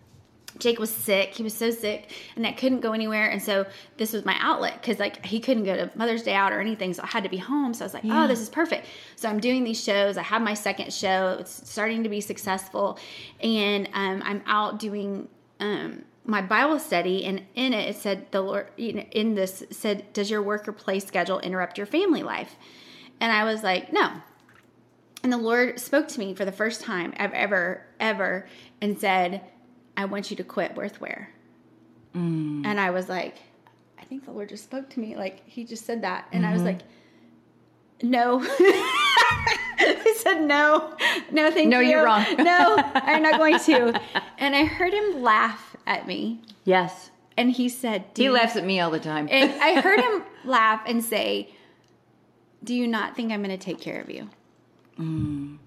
[0.58, 1.34] Jake was sick.
[1.34, 3.28] He was so sick and I couldn't go anywhere.
[3.28, 6.52] And so this was my outlet because like he couldn't go to Mother's Day out
[6.52, 6.92] or anything.
[6.92, 7.72] So I had to be home.
[7.74, 8.24] So I was like, oh, yeah.
[8.24, 8.86] oh, this is perfect.
[9.16, 10.16] So I'm doing these shows.
[10.16, 11.36] I have my second show.
[11.40, 12.98] It's starting to be successful.
[13.40, 15.28] And um, I'm out doing
[15.60, 17.24] um, my Bible study.
[17.24, 20.68] And in it, it said, the Lord, you know, in this said, does your work
[20.68, 22.56] or play schedule interrupt your family life?
[23.20, 24.12] And I was like, no.
[25.22, 28.46] And the Lord spoke to me for the first time I've ever, ever,
[28.80, 29.42] and said,
[29.96, 31.26] I want you to quit Worthwear.
[32.14, 32.64] Mm.
[32.64, 33.36] And I was like,
[33.98, 35.16] I think the Lord just spoke to me.
[35.16, 36.26] Like, he just said that.
[36.32, 36.50] And mm-hmm.
[36.50, 36.78] I was mm-hmm.
[36.78, 36.82] like,
[38.02, 38.38] no.
[40.04, 40.96] he said, no,
[41.30, 41.86] no, thank no, you.
[41.86, 42.24] No, you're wrong.
[42.38, 44.00] no, I'm not going to.
[44.38, 46.40] And I heard him laugh at me.
[46.64, 47.10] Yes.
[47.36, 49.28] And he said, He laughs at me all the time.
[49.30, 51.50] and I heard him laugh and say,
[52.62, 54.30] Do you not think I'm going to take care of you?
[54.98, 55.58] Mm.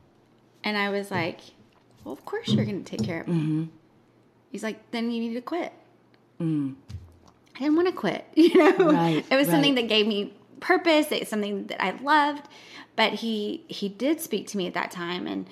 [0.63, 1.41] And I was like,
[2.03, 3.35] Well, of course you're going to take care of me.
[3.35, 3.63] Mm-hmm.
[4.51, 5.73] He's like, then you need to quit.
[6.39, 6.75] Mm.
[7.55, 8.25] I didn't want to quit.
[8.35, 9.53] You know, right, it was right.
[9.53, 11.07] something that gave me purpose.
[11.11, 12.47] It's something that I loved.
[12.95, 15.47] But he he did speak to me at that time, and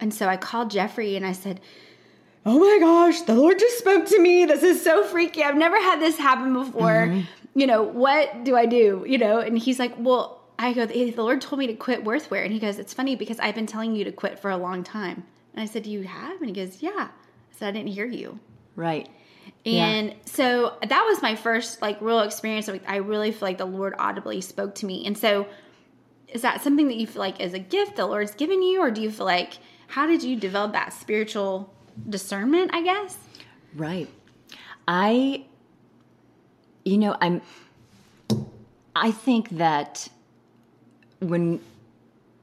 [0.00, 1.60] and so I called Jeffrey and I said,
[2.46, 4.44] "Oh my gosh, the Lord just spoke to me.
[4.44, 5.42] This is so freaky.
[5.42, 7.06] I've never had this happen before.
[7.06, 7.20] Mm-hmm.
[7.54, 9.04] You know, what do I do?
[9.06, 12.42] You know?" And he's like, "Well." I go, the Lord told me to quit Worthwear.
[12.42, 14.82] And he goes, It's funny because I've been telling you to quit for a long
[14.82, 15.22] time.
[15.54, 16.40] And I said, You have?
[16.40, 18.40] And he goes, Yeah I said, I didn't hear you.
[18.74, 19.08] Right.
[19.64, 20.14] And yeah.
[20.24, 22.68] so that was my first like real experience.
[22.86, 25.04] I really feel like the Lord audibly spoke to me.
[25.06, 25.46] And so
[26.28, 28.90] is that something that you feel like is a gift the Lord's given you, or
[28.90, 29.54] do you feel like
[29.88, 31.72] how did you develop that spiritual
[32.08, 33.16] discernment, I guess?
[33.74, 34.08] Right.
[34.86, 35.44] I
[36.84, 37.42] you know, I'm
[38.94, 40.08] I think that
[41.20, 41.60] when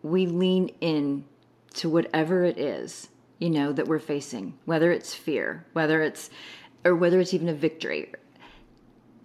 [0.04, 1.26] we lean in
[1.76, 6.30] to whatever it is you know, that we're facing, whether it's fear, whether it's,
[6.84, 8.12] or whether it's even a victory.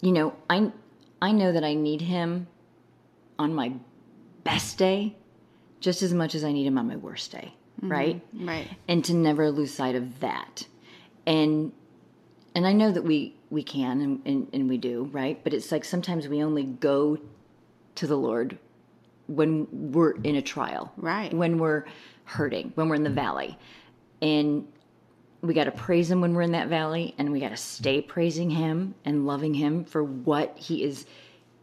[0.01, 0.71] You know, I,
[1.21, 2.47] I know that I need him
[3.39, 3.73] on my
[4.43, 5.15] best day
[5.79, 7.91] just as much as I need him on my worst day, mm-hmm.
[7.91, 8.21] right?
[8.33, 8.67] Right.
[8.87, 10.67] And to never lose sight of that.
[11.25, 11.71] And,
[12.55, 15.41] and I know that we, we can and, and, and we do, right?
[15.43, 17.17] But it's like sometimes we only go
[17.95, 18.57] to the Lord
[19.27, 21.33] when we're in a trial, right?
[21.33, 21.85] When we're
[22.25, 23.57] hurting, when we're in the valley
[24.21, 24.67] and
[25.41, 28.01] we got to praise him when we're in that valley and we got to stay
[28.01, 31.05] praising him and loving him for what he is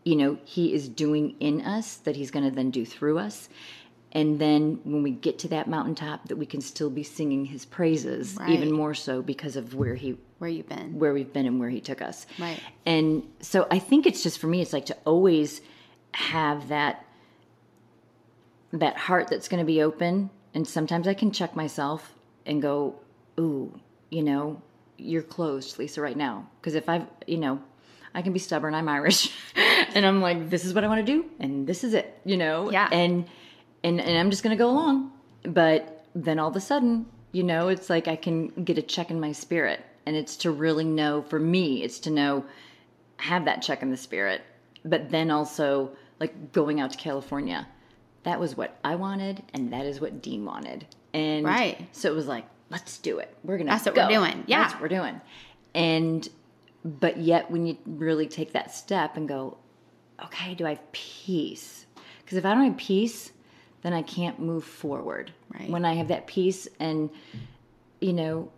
[0.05, 3.49] you know he is doing in us that he's going to then do through us
[4.13, 7.65] and then when we get to that mountaintop that we can still be singing his
[7.65, 8.51] praises right.
[8.51, 11.71] even more so because of where he where you've been where we've been and where
[11.71, 14.97] he took us right and so i think it's just for me it's like to
[15.05, 15.61] always
[16.13, 17.05] have that
[18.73, 22.15] that heart that's going to be open and sometimes i can check myself
[22.49, 22.97] and go,
[23.39, 23.79] ooh,
[24.11, 24.61] you know,
[24.97, 26.49] you're closed, Lisa, right now.
[26.61, 27.63] Because if I've, you know,
[28.15, 28.75] I can be stubborn.
[28.75, 29.31] I'm Irish,
[29.95, 32.37] and I'm like, this is what I want to do, and this is it, you
[32.37, 32.73] know.
[32.73, 32.89] Yeah.
[32.91, 33.27] And
[33.85, 35.13] and and I'm just gonna go along.
[35.43, 39.11] But then all of a sudden, you know, it's like I can get a check
[39.11, 41.23] in my spirit, and it's to really know.
[41.23, 42.45] For me, it's to know
[43.19, 44.43] have that check in the spirit,
[44.85, 47.67] but then also like going out to California.
[48.25, 51.89] That was what I wanted, and that is what Dean wanted, and Right.
[51.93, 53.35] So it was like, let's do it.
[53.45, 53.71] We're gonna.
[53.71, 54.07] That's what go.
[54.07, 54.45] we're doing.
[54.47, 54.63] Yeah.
[54.63, 55.21] that's what we're doing,
[55.75, 56.29] and
[56.85, 59.59] but yet when you really take that step and go,
[60.25, 61.87] okay, do I have peace?
[62.21, 63.33] Because if I don't have peace,
[63.89, 65.33] then I can't move forward.
[65.59, 65.71] Right.
[65.71, 67.09] When I have that peace, and
[68.03, 68.51] you know,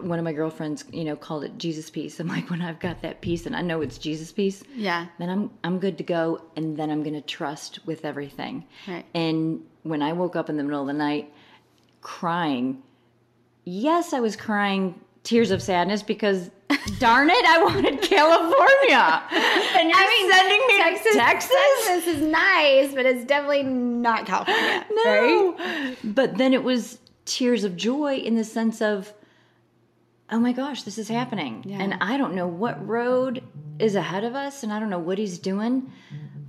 [0.00, 2.20] one of my girlfriends, you know, called it Jesus peace.
[2.20, 5.06] I'm like, when I've got that peace, and I know it's Jesus peace, Yeah.
[5.18, 8.64] then I'm I'm good to go, and then I'm to trust with everything.
[8.86, 9.04] Right.
[9.16, 11.32] And when I woke up in the middle of the night,
[12.00, 12.82] crying,
[13.64, 16.50] yes, I was crying tears of sadness because,
[16.98, 19.22] darn it, I wanted California,
[19.80, 21.56] and you're sending me Texas, to Texas.
[21.86, 24.84] Texas is nice, but it's definitely not California.
[25.04, 25.56] No.
[25.58, 25.96] Right?
[26.04, 29.12] But then it was tears of joy in the sense of,
[30.30, 31.64] oh my gosh, this is happening.
[31.66, 31.78] Yeah.
[31.80, 33.42] And I don't know what road
[33.78, 35.90] is ahead of us, and I don't know what he's doing,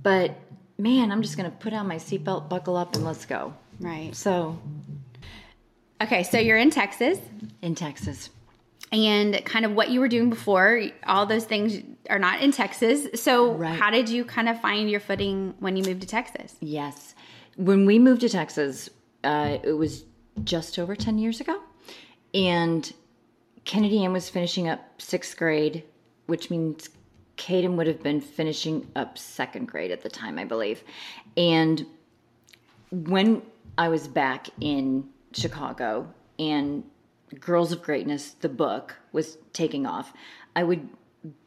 [0.02, 0.36] but
[0.78, 3.54] man, I'm just going to put on my seatbelt, buckle up, and let's go.
[3.80, 4.14] Right.
[4.14, 4.58] So,
[6.00, 7.18] Okay, so you're in Texas.
[7.62, 8.28] in Texas.
[8.92, 13.20] And kind of what you were doing before all those things are not in texas
[13.20, 13.78] so Right.
[13.78, 17.14] how did you kind of find your footing when you moved to texas Yes.
[17.56, 18.90] When we moved to Texas,
[19.24, 20.04] uh, it was
[20.44, 21.58] just over 10 years ago.
[22.34, 22.92] And
[23.64, 25.82] Kennedy Ann was finishing up sixth grade,
[26.26, 26.90] which means
[27.38, 30.84] Kaden would have been finishing up second grade at the time, I believe.
[31.34, 31.86] And
[32.90, 33.40] when
[33.78, 36.84] I was back in Chicago and
[37.40, 40.12] Girls of Greatness, the book, was taking off,
[40.54, 40.88] I would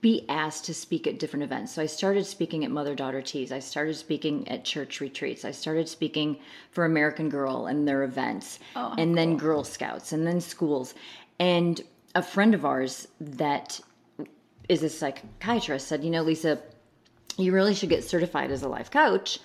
[0.01, 1.73] be asked to speak at different events.
[1.73, 3.51] So I started speaking at mother daughter teas.
[3.51, 5.45] I started speaking at church retreats.
[5.45, 6.37] I started speaking
[6.71, 10.95] for American Girl and their events, Oh, and then Girl Scouts, and then schools.
[11.39, 11.81] And
[12.15, 13.79] a friend of ours that
[14.67, 16.59] is a psychiatrist said, You know, Lisa,
[17.37, 19.39] you really should get certified as a life coach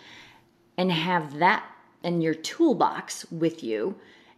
[0.77, 1.65] and have that
[2.03, 3.95] in your toolbox with you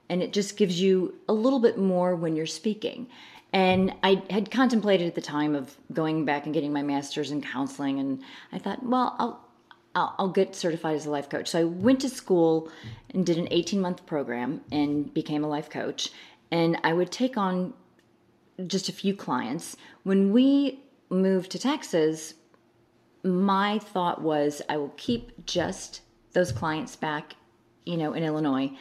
[0.08, 3.06] and it just gives you a little bit more when you're speaking
[3.52, 7.40] and i had contemplated at the time of going back and getting my master's in
[7.40, 9.46] counseling and i thought well i'll
[9.96, 11.48] I'll, I'll get certified as a life coach.
[11.48, 12.70] So I went to school
[13.14, 16.10] and did an 18 month program and became a life coach.
[16.50, 17.72] And I would take on
[18.66, 19.76] just a few clients.
[20.02, 22.34] When we moved to Texas,
[23.24, 26.02] my thought was I will keep just
[26.32, 27.34] those clients back,
[27.86, 28.72] you know, in Illinois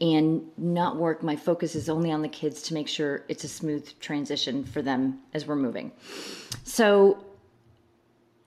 [0.00, 1.22] and not work.
[1.22, 4.82] My focus is only on the kids to make sure it's a smooth transition for
[4.82, 5.92] them as we're moving.
[6.64, 7.24] So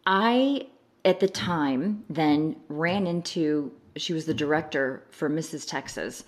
[0.06, 0.68] I,
[1.06, 5.68] at the time, then ran into, she was the director for Mrs.
[5.68, 6.24] Texas,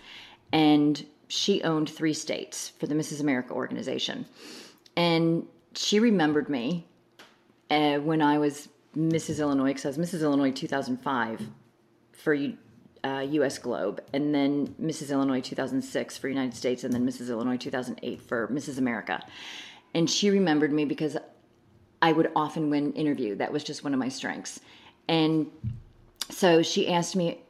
[0.51, 3.21] and she owned three states for the Mrs.
[3.21, 4.25] America organization.
[4.97, 5.45] And
[5.75, 6.85] she remembered me
[7.69, 9.39] uh, when I was Mrs.
[9.39, 10.21] Illinois, because I was Mrs.
[10.21, 11.41] Illinois 2005
[12.11, 12.33] for
[13.03, 13.57] uh, U.S.
[13.57, 15.11] Globe, and then Mrs.
[15.11, 17.29] Illinois 2006 for United States, and then Mrs.
[17.29, 18.77] Illinois 2008 for Mrs.
[18.77, 19.21] America.
[19.93, 21.17] And she remembered me because
[22.01, 23.35] I would often win interview.
[23.35, 24.59] That was just one of my strengths.
[25.07, 25.47] And
[26.29, 27.41] so she asked me,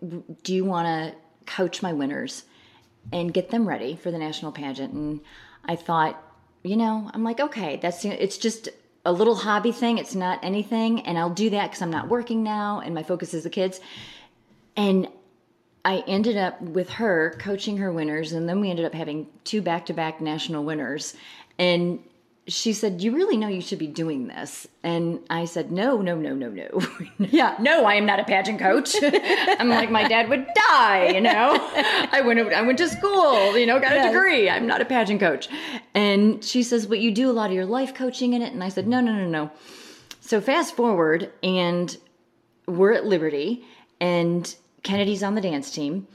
[0.43, 2.43] "Do you want to coach my winners
[3.11, 5.21] and get them ready for the national pageant?" And
[5.65, 6.21] I thought,
[6.63, 8.69] you know, I'm like, okay, that's it's just
[9.05, 9.97] a little hobby thing.
[9.97, 13.33] It's not anything, and I'll do that because I'm not working now, and my focus
[13.33, 13.79] is the kids.
[14.75, 15.07] And
[15.83, 19.61] I ended up with her coaching her winners, and then we ended up having two
[19.61, 21.15] back-to-back national winners.
[21.57, 22.03] And
[22.47, 26.15] she said, "You really know you should be doing this." And I said, "No, no,
[26.15, 26.81] no, no, no.
[27.19, 28.95] yeah, no, I am not a pageant coach.
[29.03, 31.57] I'm like my dad would die, you know.
[32.11, 34.49] I went I went to school, you know, got a degree.
[34.49, 35.49] I'm not a pageant coach."
[35.93, 38.63] And she says, "But you do a lot of your life coaching in it." And
[38.63, 39.51] I said, "No, no, no, no."
[40.19, 41.95] So fast forward, and
[42.67, 43.65] we're at Liberty,
[43.99, 46.07] and Kennedy's on the dance team,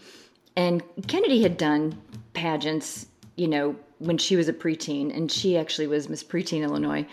[0.57, 2.01] and Kennedy had done
[2.33, 3.07] pageants,
[3.37, 7.07] you know, when she was a preteen, and she actually was Miss Preteen Illinois.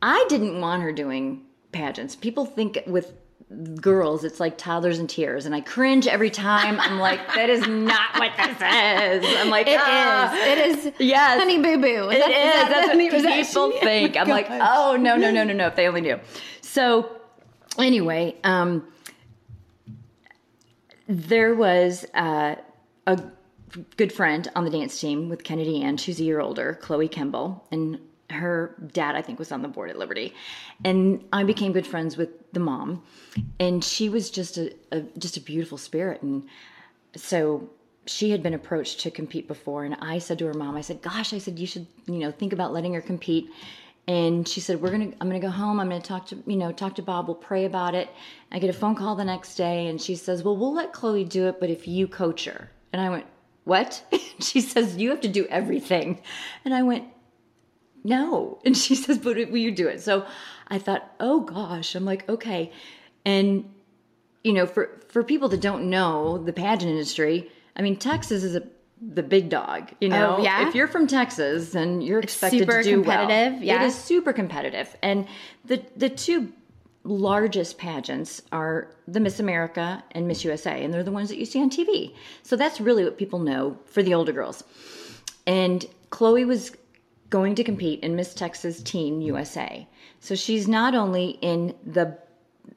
[0.00, 1.42] I didn't want her doing
[1.72, 2.16] pageants.
[2.16, 3.12] People think with
[3.82, 7.60] girls it's like toddlers and tiaras and i cringe every time i'm like that is
[7.68, 9.80] not what this is i'm like It is.
[9.82, 10.92] "Ah." It is.
[10.98, 11.38] Yes.
[11.38, 12.08] Honey Boo Boo.
[12.10, 12.20] It is.
[12.22, 13.80] That's what is that people she?
[13.80, 14.16] think.
[14.16, 15.66] I'm like, oh no, no, no, no, no.
[15.66, 16.18] If they only knew.
[16.62, 17.10] So,
[17.78, 18.86] anyway, um,
[21.08, 22.56] there was uh,
[23.06, 23.22] a
[23.96, 25.96] good friend on the dance team with Kennedy Ann.
[25.96, 27.98] She's a year older, Chloe Kembel, and
[28.30, 30.34] her dad, I think, was on the board at Liberty.
[30.84, 33.02] And I became good friends with the mom,
[33.58, 36.22] and she was just a, a just a beautiful spirit.
[36.22, 36.44] And
[37.16, 37.70] so
[38.06, 41.00] she had been approached to compete before and i said to her mom i said
[41.02, 43.48] gosh i said you should you know think about letting her compete
[44.08, 45.78] and she said we're gonna i'm gonna go home.
[45.78, 47.28] I'm gonna talk to you know talk to bob.
[47.28, 48.10] We'll pray about it.
[48.50, 51.24] I get a phone call the next day and she says well we'll let chloe
[51.24, 52.70] do it but if you coach her.
[52.92, 53.26] And i went
[53.64, 54.04] what?
[54.40, 56.20] She says you have to do everything.
[56.64, 57.04] And i went
[58.04, 58.58] no.
[58.64, 60.00] And she says but will you do it?
[60.00, 60.26] So
[60.68, 61.94] i thought oh gosh.
[61.94, 62.72] I'm like okay.
[63.24, 63.70] And
[64.42, 68.56] you know for for people that don't know the pageant industry i mean texas is
[68.56, 68.62] a
[69.10, 70.36] the big dog you oh, know?
[70.38, 70.68] Oh, yeah?
[70.68, 73.82] if you're from texas then you're expected to do competitive, well yeah.
[73.82, 74.96] it is super competitive.
[75.02, 75.26] And
[75.64, 76.52] the the two
[77.04, 81.44] largest pageants are the miss america and miss usa and they're the ones that you
[81.44, 84.62] see on tv so that's really what people know for the older girls.
[85.44, 86.70] And chloe was
[87.28, 89.88] going to compete in miss texas teen usa
[90.20, 92.16] so she's not only in the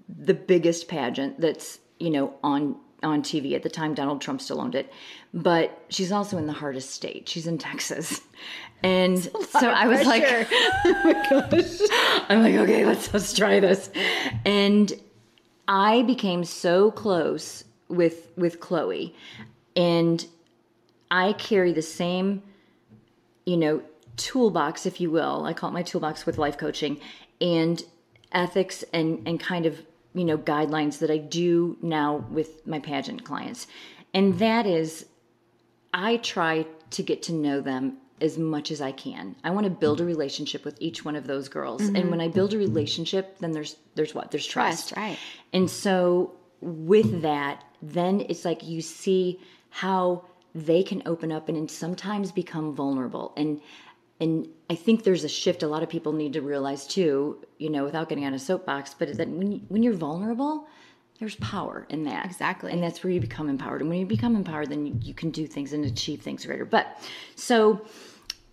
[0.10, 2.76] the biggest pageant that's you know on
[3.06, 4.92] on TV at the time Donald Trump still owned it.
[5.34, 7.30] But she's also in the hardest state.
[7.30, 8.22] She's in Texas.
[8.84, 11.80] And so I was like oh my gosh.
[12.30, 13.90] I'm like okay let's let's try this.
[14.46, 14.92] And
[15.68, 19.16] I became so close with with Chloe.
[19.76, 20.26] And
[21.10, 22.42] I carry the same
[23.46, 23.82] you know,
[24.18, 25.46] toolbox, if you will.
[25.46, 27.00] I call it my toolbox with life coaching
[27.40, 27.84] and
[28.32, 29.82] ethics and, and kind of,
[30.16, 33.68] you know, guidelines that I do now with my pageant clients.
[34.14, 34.40] And mm-hmm.
[34.40, 35.06] that is,
[35.94, 39.36] I try to get to know them as much as I can.
[39.44, 40.08] I want to build a mm-hmm.
[40.08, 41.82] relationship with each one of those girls.
[41.82, 42.10] And mm-hmm.
[42.10, 44.32] when I build a relationship, then there's there's what?
[44.32, 44.90] There's trust.
[44.90, 45.20] Trust, right.
[45.52, 49.40] And so with that, then it's like you see
[49.70, 53.34] how they can open up and sometimes become vulnerable.
[53.36, 53.60] And
[54.20, 57.70] and I think there's a shift a lot of people need to realize too, you
[57.70, 60.68] know, without getting on a soapbox, but that when you, when you're vulnerable,
[61.20, 62.26] there's power in that.
[62.26, 62.72] Exactly.
[62.72, 63.82] And that's where you become empowered.
[63.82, 66.66] And when you become empowered, then you, you can do things and achieve things greater.
[66.66, 67.02] But
[67.36, 67.86] so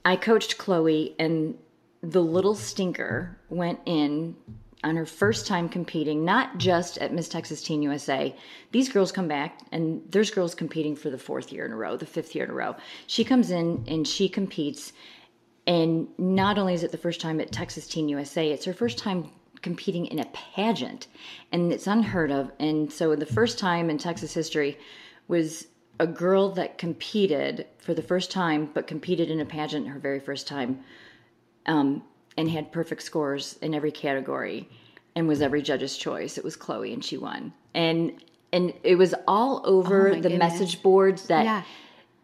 [0.04, 1.56] I coached Chloe, and
[2.02, 4.36] the little stinker went in
[4.84, 8.34] on her first time competing, not just at Miss Texas Teen USA.
[8.72, 11.96] These girls come back, and there's girls competing for the fourth year in a row,
[11.96, 12.74] the fifth year in a row.
[13.06, 14.92] She comes in and she competes,
[15.66, 18.98] and not only is it the first time at Texas Teen USA, it's her first
[18.98, 21.06] time competing in a pageant,
[21.52, 22.50] and it's unheard of.
[22.58, 24.76] And so the first time in Texas history
[25.28, 25.68] was
[26.00, 30.18] a girl that competed for the first time, but competed in a pageant her very
[30.18, 30.80] first time,
[31.66, 32.02] um,
[32.36, 34.68] and had perfect scores in every category,
[35.14, 36.38] and was every judge's choice.
[36.38, 37.52] It was Chloe, and she won.
[37.74, 38.20] And
[38.54, 40.38] and it was all over Oh the goodness.
[40.38, 41.62] message boards that Yeah.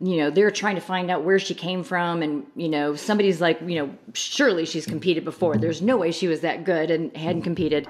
[0.00, 3.40] You know they're trying to find out where she came from and you know somebody's
[3.40, 5.56] like you know surely she's competed before.
[5.58, 7.88] There's no way she was that good and hadn't competed.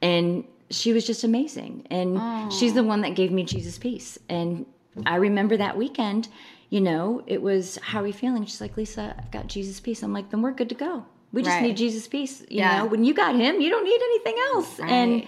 [0.00, 1.86] And she was just amazing.
[1.90, 4.18] And she's the one that gave me jesus peace.
[4.28, 4.66] And
[5.06, 6.28] i remember that weekend
[6.70, 8.44] you know it was how are you feeling?
[8.44, 10.02] She's like lisa i've got jesus peace.
[10.04, 11.04] I'm like then we're good to go.
[11.32, 11.62] We just Right.
[11.68, 12.78] need jesus peace you Yeah.
[12.78, 12.86] know?
[12.86, 14.78] When you got him you don't need anything else.
[14.80, 15.26] And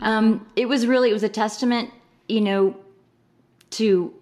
[0.00, 1.90] um, it was really it was a testament
[2.28, 2.76] you know
[3.70, 4.14] to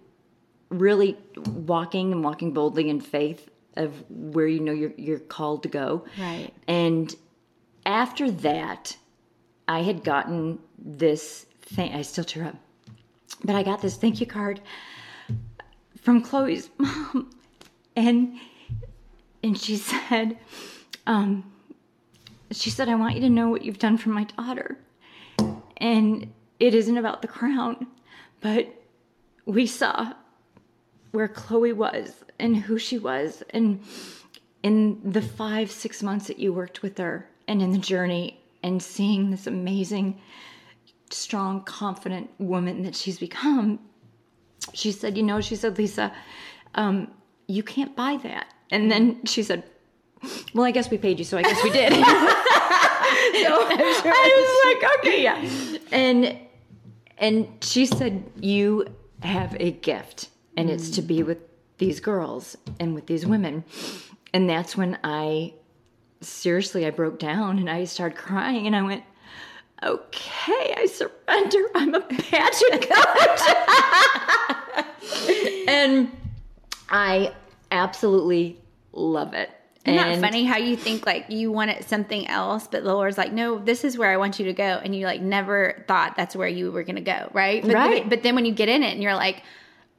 [0.69, 5.69] really walking and walking boldly in faith of where you know you're you're called to
[5.69, 6.05] go.
[6.19, 6.51] Right.
[6.67, 7.13] And
[7.85, 8.97] after that,
[9.67, 11.93] I had gotten this thing.
[11.93, 12.55] I still tear up,
[13.43, 14.61] but I got this thank you card
[16.01, 17.31] from Chloe's mom,
[17.95, 18.39] and
[19.43, 20.37] and she said,
[21.07, 21.51] um,
[22.51, 24.77] she said, I want you to know what you've done for my daughter,
[25.77, 27.87] and it isn't about the crown,
[28.39, 28.67] but
[29.45, 30.13] we saw
[31.13, 33.81] where Chloe was and who she was and
[34.63, 38.81] in the five, six months that you worked with her and in the journey and
[38.81, 40.19] seeing this amazing,
[41.11, 43.79] strong, confident woman that she's become.
[44.73, 46.11] She said, You know, she said, Lisa,
[46.73, 47.11] um,
[47.47, 48.47] you can't buy that.
[48.71, 49.63] And then she said,
[50.53, 51.93] Well, I guess we paid you, so I guess we did.
[54.05, 55.37] I was like, okay, yeah.
[55.91, 56.39] And
[57.19, 58.87] and she said, You
[59.21, 61.39] have a gift, and it's to be with
[61.77, 63.63] these girls and with these women.
[64.33, 65.53] And that's when I
[66.21, 69.03] seriously I broke down and I started crying and I went,
[69.83, 71.59] Okay, I surrender.
[71.75, 73.41] I'm a pageant coach.
[75.67, 76.09] and
[76.89, 77.33] I
[77.69, 78.61] absolutely
[78.93, 79.49] love it.
[79.85, 83.17] Isn't and that funny how you think like you wanted something else, but the Lord's
[83.17, 86.15] like, no, this is where I want you to go, and you like never thought
[86.15, 87.61] that's where you were going to go, right?
[87.61, 88.01] But Right.
[88.01, 89.43] Then, but then when you get in it, and you're like,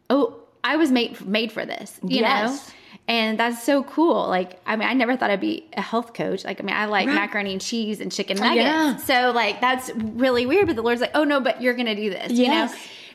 [0.09, 2.66] oh, I was made made for this, you Yes.
[2.66, 2.72] know.
[3.06, 4.26] And that's so cool.
[4.28, 6.42] Like, I mean, I never thought I'd be a health coach.
[6.42, 7.14] Like, I mean, I like Right.
[7.14, 8.64] macaroni and cheese and chicken oh, nuggets.
[8.64, 8.96] yeah.
[8.96, 10.66] So, like, that's really weird.
[10.66, 12.68] But the Lord's like, oh no, but you're gonna do this, you know.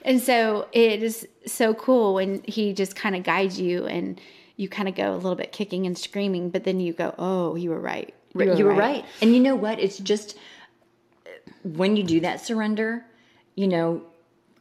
[0.05, 4.21] And so it is so cool when he just kind of guides you and
[4.57, 7.55] you kind of go a little bit kicking and screaming, but then you go, "Oh,
[7.55, 8.13] you were right.
[8.35, 9.03] You were, right.
[9.23, 9.79] And you know what?
[9.79, 10.37] It's just
[11.63, 13.05] when you do that surrender,
[13.55, 14.03] you know,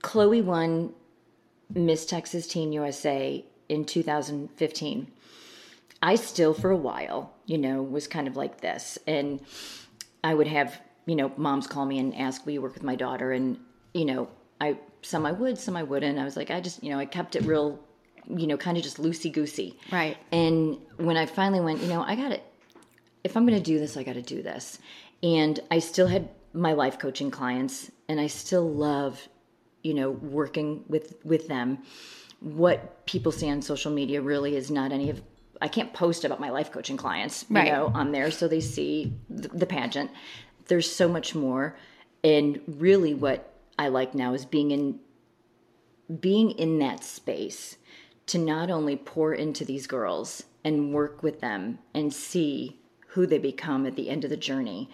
[0.03, 0.95] Chloe won
[1.75, 5.13] Miss Texas Teen USA in 2015.
[6.01, 8.99] I still, for a while, you know, was kind of like this.
[9.07, 9.41] And
[10.23, 12.95] I would have, you know, moms call me and ask, Will you work with my
[12.95, 13.33] daughter?
[13.33, 13.59] And,
[13.95, 14.29] you know,
[14.61, 16.19] I, some I would, some I wouldn't.
[16.19, 17.81] I was like, I just, you know, I kept it real,
[18.29, 19.79] you know, kind of just loosey goosey.
[19.91, 20.17] Right.
[20.33, 22.45] And when I finally went, you know, I got it.
[23.25, 24.79] If I'm going to do this, I got to do this.
[25.23, 29.29] And I still had my life coaching clients, and I still love,
[29.83, 31.79] you know, working with with them.
[32.41, 35.23] What people see on social media really is not any of.
[35.61, 37.73] I can't post about my life coaching clients, you Right.
[37.73, 40.11] know, on there, so they see the, the pageant.
[40.69, 41.77] There's so much more,
[42.23, 45.01] and really, what I like now is being in
[46.21, 47.77] being in that space
[48.27, 53.39] to not only pour into these girls and work with them and see who they
[53.39, 54.89] become at the end of the journey,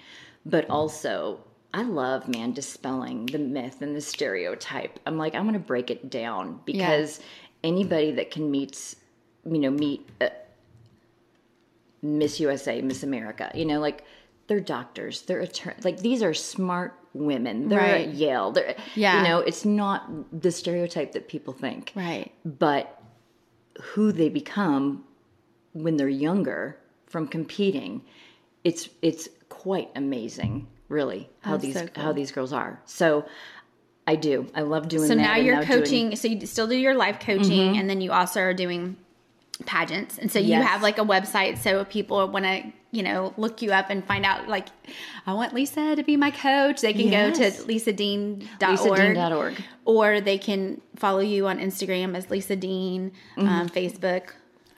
[0.47, 1.41] but also
[1.75, 4.99] I love man dispelling the myth and the stereotype.
[5.07, 7.21] I'm like I'm going to break it down because
[7.65, 8.95] anybody that can meet
[9.45, 10.29] you know meet uh,
[12.03, 14.05] Miss USA, Miss America, you know, like
[14.47, 17.69] they're doctors, they're attorney, like these are smart women.
[17.69, 18.09] They're Right.
[18.09, 18.51] at Yale.
[18.53, 19.19] They're, Yeah.
[19.23, 22.31] you know, it's not the stereotype that people think Right.
[22.45, 23.01] but
[23.81, 25.05] who they become
[25.73, 28.01] when they're younger from competing
[28.63, 32.03] it's it's quite amazing really how That's these so cool.
[32.05, 33.25] how these girls are so
[34.07, 35.81] i do i love doing So now you're doing- Mm-hmm.
[35.81, 36.17] coaching.
[36.17, 38.97] so you still do your life coaching, and then you also are doing
[39.67, 40.19] pageants.
[40.19, 40.67] And so you Yes.
[40.69, 44.05] have like a website, so if people want to, you know, look you up and
[44.05, 44.67] find out, like,
[45.27, 46.81] I want Lisa to be my coach.
[46.81, 47.59] They can go Yes.
[47.59, 48.51] to lisadean.org.
[48.61, 49.55] lisadean.org
[49.85, 53.49] Or they can follow you on Instagram as Lisa Dean, Mm-hmm.
[53.49, 54.31] um, Facebook,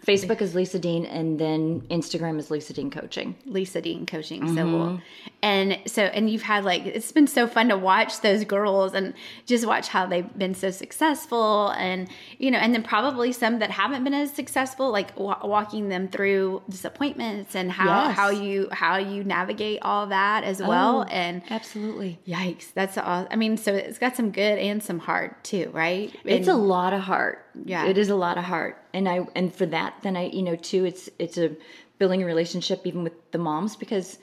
[0.07, 4.47] facebook is lisa dean and then instagram is lisa dean coaching Lisa Dean coaching.
[4.49, 4.71] So Mm-hmm.
[4.71, 5.01] cool.
[5.43, 9.15] And so, and you've had like, it's been so fun to watch those girls and
[9.47, 11.69] just watch how they've been so successful.
[11.79, 15.89] And, you know, and then probably some that haven't been as successful, like wa- walking
[15.89, 18.17] them through disappointments and how, Yes.
[18.17, 21.01] how you, how you navigate all that as well.
[21.01, 23.27] Oh, And absolutely yikes, that's all.
[23.31, 26.13] I mean, so it's got some good and some hard too, right?
[26.25, 27.87] it's a lot of heart Yeah.
[27.87, 30.57] it is a lot of heart and i and for that then i you know
[30.57, 31.51] too it's it's a
[31.99, 34.19] building a relationship even with the moms because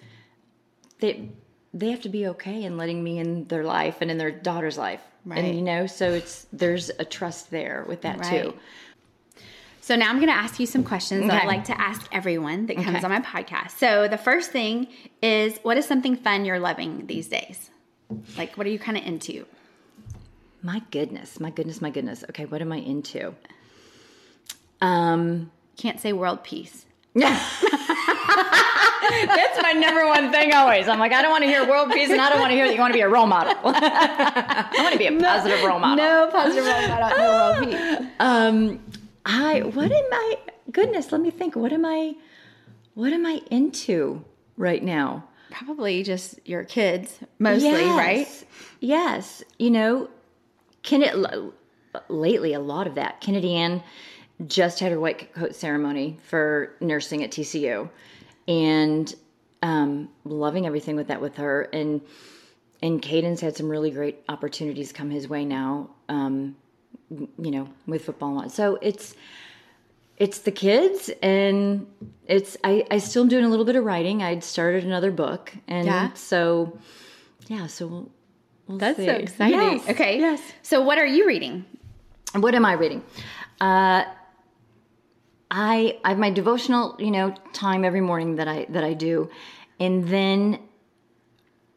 [0.99, 1.29] they
[1.73, 4.77] they have to be okay in letting me in their life and in their daughter's
[4.77, 5.39] life Right.
[5.39, 8.43] and you know so it's there's a trust there with that Right.
[8.43, 8.53] too
[9.81, 12.67] So now I'm going to ask you some questions that I like to ask everyone
[12.67, 13.03] that comes Okay.
[13.03, 13.71] on my podcast.
[13.71, 14.87] So the first thing
[15.21, 17.69] is, what is something fun you're loving these days?
[18.37, 19.45] Like, what are you kind of into?
[20.63, 23.35] My goodness my goodness my goodness okay what am i into
[24.81, 26.85] um Can't say world peace.
[27.15, 27.29] Yeah.
[29.25, 30.87] That's my number one thing always.
[30.87, 32.67] I'm like, I don't want to hear world peace and I don't want to hear
[32.67, 33.53] that you want to be a role model.
[33.65, 36.03] I want to be a positive role model.
[36.03, 38.07] No positive role model, no world peace.
[38.19, 38.79] Um,
[39.25, 40.37] I what am I?
[40.71, 41.55] Goodness, let me think.
[41.55, 42.15] What am I?
[42.93, 44.23] What am I into
[44.57, 45.25] right now?
[45.51, 48.27] Probably just your kids, mostly, right?
[48.27, 48.45] Yes.
[48.79, 49.43] Yes.
[49.59, 50.09] You know,
[50.83, 51.51] Kennedy,
[52.09, 53.21] lately, a lot of that.
[53.21, 53.81] Kennedy Ann
[54.47, 57.89] just had her white coat ceremony for nursing at TCU
[58.47, 59.13] and
[59.61, 61.63] um, loving everything with that with her.
[61.73, 62.01] And
[62.81, 66.57] and Caden's had some really great opportunities come his way now, um,
[67.09, 68.31] you know, with football.
[68.31, 68.49] and all.
[68.49, 69.15] So it's
[70.17, 71.87] it's the kids and
[72.27, 74.21] it's I, I still am doing a little bit of writing.
[74.21, 76.13] I'd started another book and Yeah.
[76.13, 76.77] so
[77.47, 78.11] yeah, so we'll,
[78.67, 79.05] we'll That's see.
[79.05, 79.59] so exciting.
[79.59, 80.19] Yes, okay.
[80.19, 80.41] Yes.
[80.61, 81.65] So, what are you reading?
[82.35, 83.03] What am I reading?
[83.61, 84.03] Uh
[85.51, 89.29] I I have my devotional, you know, time every morning that I that I do.
[89.79, 90.59] And then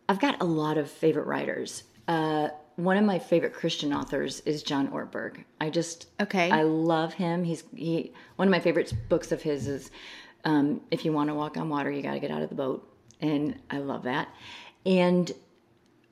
[0.09, 1.85] I've got a lot of favorite writers.
[2.09, 5.45] Uh one of my favorite Christian authors is John Ortberg.
[5.61, 6.51] I just Okay.
[6.51, 7.45] I love him.
[7.45, 9.91] He's he one of my favorite books of his is
[10.45, 12.55] um, if you want to walk on water, you got to get out of the
[12.55, 12.89] boat,
[13.21, 14.29] and I love that.
[14.87, 15.33] And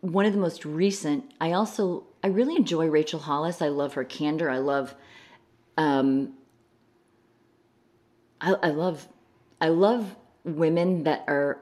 [0.05, 3.63] one of the most recent, I also I really enjoy Rachel Hollis.
[3.63, 4.51] I love her candor.
[4.51, 4.95] I love,
[5.79, 6.35] um,
[8.41, 9.09] I, I love,
[9.61, 11.59] I love women that are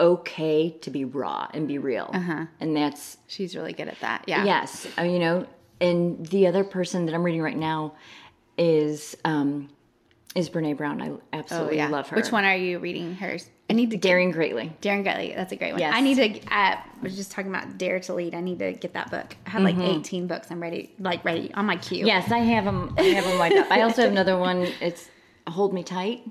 [0.00, 2.46] okay to be raw and be real, uh-huh.
[2.58, 4.24] and that's She's really good at that.
[4.26, 4.44] Yeah.
[4.44, 5.46] Yes, uh, you know,
[5.80, 7.94] and the other person that I'm reading right now
[8.58, 9.68] is um,
[10.34, 11.00] is Brene Brown.
[11.00, 11.88] I Oh absolutely yeah.
[11.88, 12.16] love her.
[12.16, 13.14] Which one are you reading?
[13.14, 13.48] Hers.
[13.70, 13.96] I need to.
[13.96, 14.72] Daring Greatly.
[14.80, 15.32] Daring Greatly.
[15.34, 15.80] That's a great one.
[15.80, 15.94] Yes.
[15.96, 16.40] I need to.
[16.46, 18.34] Uh, I was just talking about Dare to Lead.
[18.34, 19.36] I need to get that book.
[19.46, 20.00] I have like Mm-hmm.
[20.00, 20.48] 18 books.
[20.50, 20.92] I'm ready.
[20.98, 22.04] Like ready on my queue.
[22.06, 22.94] Yes, I have them.
[22.98, 23.70] I have them lined up.
[23.70, 24.66] I also have another one.
[24.80, 25.08] It's
[25.46, 26.24] Hold Me Tight.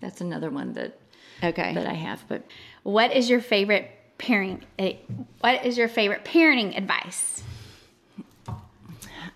[0.00, 0.98] That's another one that
[1.42, 1.74] Okay.
[1.74, 2.22] that I have.
[2.28, 2.44] But
[2.82, 4.62] What is your favorite parenting?
[4.78, 4.94] eh,
[5.40, 7.42] What is your favorite parenting advice?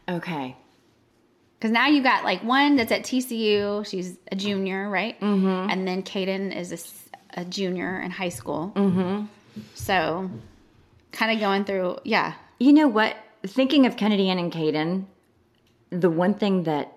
[0.08, 0.56] okay,
[1.58, 3.84] Because now you got like one that's at TCU.
[3.84, 5.18] She's a junior, right?
[5.20, 5.70] Mm-hmm.
[5.70, 8.72] And then Kaden is a junior in high school.
[8.76, 9.24] Mm-hmm.
[9.74, 10.30] So,
[11.10, 12.34] kind of going through, yeah.
[12.60, 13.16] you know what?
[13.44, 15.06] Thinking of Kennedy Ann and Caden,
[15.90, 16.96] the one thing that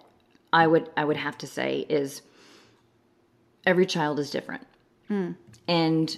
[0.53, 2.21] I would I would have to say is
[3.65, 4.67] every child is different,
[5.67, 6.17] and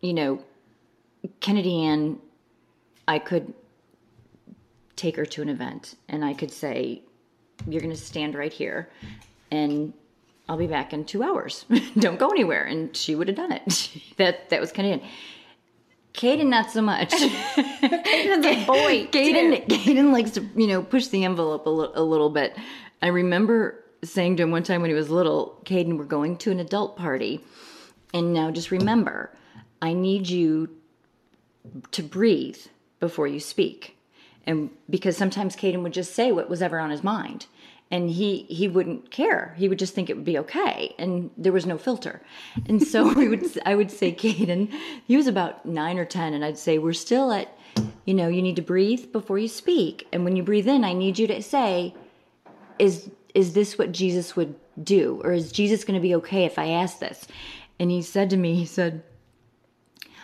[0.00, 0.42] you know,
[1.40, 2.18] Kennedy Ann,
[3.06, 3.52] I could
[4.98, 7.02] take her to an event and I could say,
[7.66, 8.90] You're going to stand right here
[9.50, 9.92] and
[10.48, 11.64] I'll be back in two hours.
[11.98, 12.64] Don't go anywhere.
[12.64, 13.92] And she would have done it.
[14.16, 15.06] that that was kind of it.
[16.14, 17.10] Caden, not so much.
[17.12, 19.06] Caden's a boy.
[19.12, 22.56] Caden, Caden likes to, you know, push the envelope a, li- a little bit.
[23.00, 26.50] I remember saying to him one time when he was little, Caden, we're going to
[26.50, 27.40] an adult party.
[28.12, 29.30] And now just remember,
[29.80, 30.70] I need you
[31.92, 32.58] to breathe
[32.98, 33.97] before you speak.
[34.48, 37.46] And because sometimes Caden would just say what was ever on his mind.
[37.90, 39.54] And he, he wouldn't care.
[39.58, 40.94] He would just think it would be okay.
[40.98, 42.22] And there was no filter.
[42.66, 44.72] And so we would I would say, Caden,
[45.06, 47.56] he was about nine or ten, and I'd say, We're still at,
[48.06, 50.08] you know, you need to breathe before you speak.
[50.12, 51.94] And when you breathe in, I need you to say,
[52.78, 55.20] Is is this what Jesus would do?
[55.24, 57.26] Or is Jesus gonna be okay if I ask this?
[57.78, 59.02] And he said to me, he said,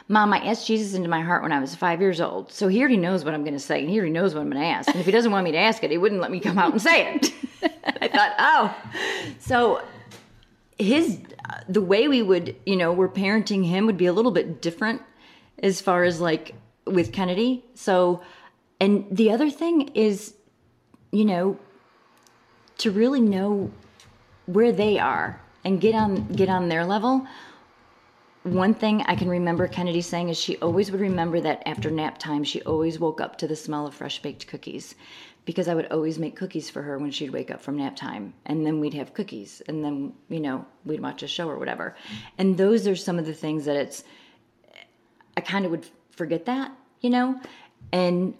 [0.09, 2.53] Mom, I asked Jesus into my heart when I was five years old.
[2.53, 4.51] So he already knows what I'm going to say and he already knows what I'm
[4.51, 4.89] going to ask.
[4.89, 6.73] And if he doesn't want me to ask it, he wouldn't let me come out
[6.73, 7.33] and say it.
[8.03, 8.77] I thought, oh.
[9.39, 9.83] So
[10.79, 11.21] his,
[11.69, 15.01] the way we would, you know, we're parenting him would be a little bit different
[15.63, 16.55] as far as like
[16.87, 17.65] with Kennedy.
[17.75, 18.23] So,
[18.81, 20.35] and the other thing is,
[21.13, 21.59] you know,
[22.79, 23.71] to really know
[24.47, 27.27] where they are and get on get on their level
[28.45, 32.19] one thing I can remember Kennedy saying is she always would remember that after nap
[32.19, 34.95] time, she always woke up to the smell of fresh baked cookies
[35.47, 38.35] because I would always make cookies for her when she'd wake up from nap time.
[38.45, 41.97] And then we'd have cookies and then, you know, we'd watch a show or whatever.
[42.37, 44.05] And those are some of the things that it's,
[45.37, 46.71] I kind of would forget that,
[47.01, 47.41] you know?
[47.93, 48.35] And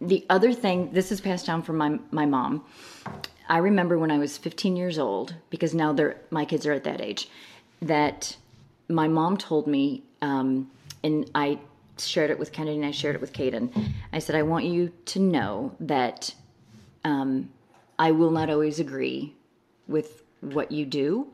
[0.00, 2.64] the other thing, this is passed down from my, my mom.
[3.48, 6.84] I remember when I was 15 years old, because now they're, my kids are at
[6.84, 7.28] that age,
[7.80, 8.36] that
[8.88, 10.70] my mom told me, um,
[11.02, 11.58] and I
[11.98, 13.92] shared it with Kennedy and I shared it with Caden.
[14.12, 16.34] I said, I want you to know that
[17.04, 17.50] um,
[17.98, 19.34] I will not always agree
[19.88, 21.28] with what you do,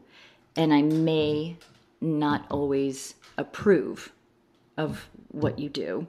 [0.57, 1.57] and I may
[2.01, 4.13] not always approve
[4.77, 6.07] of what you do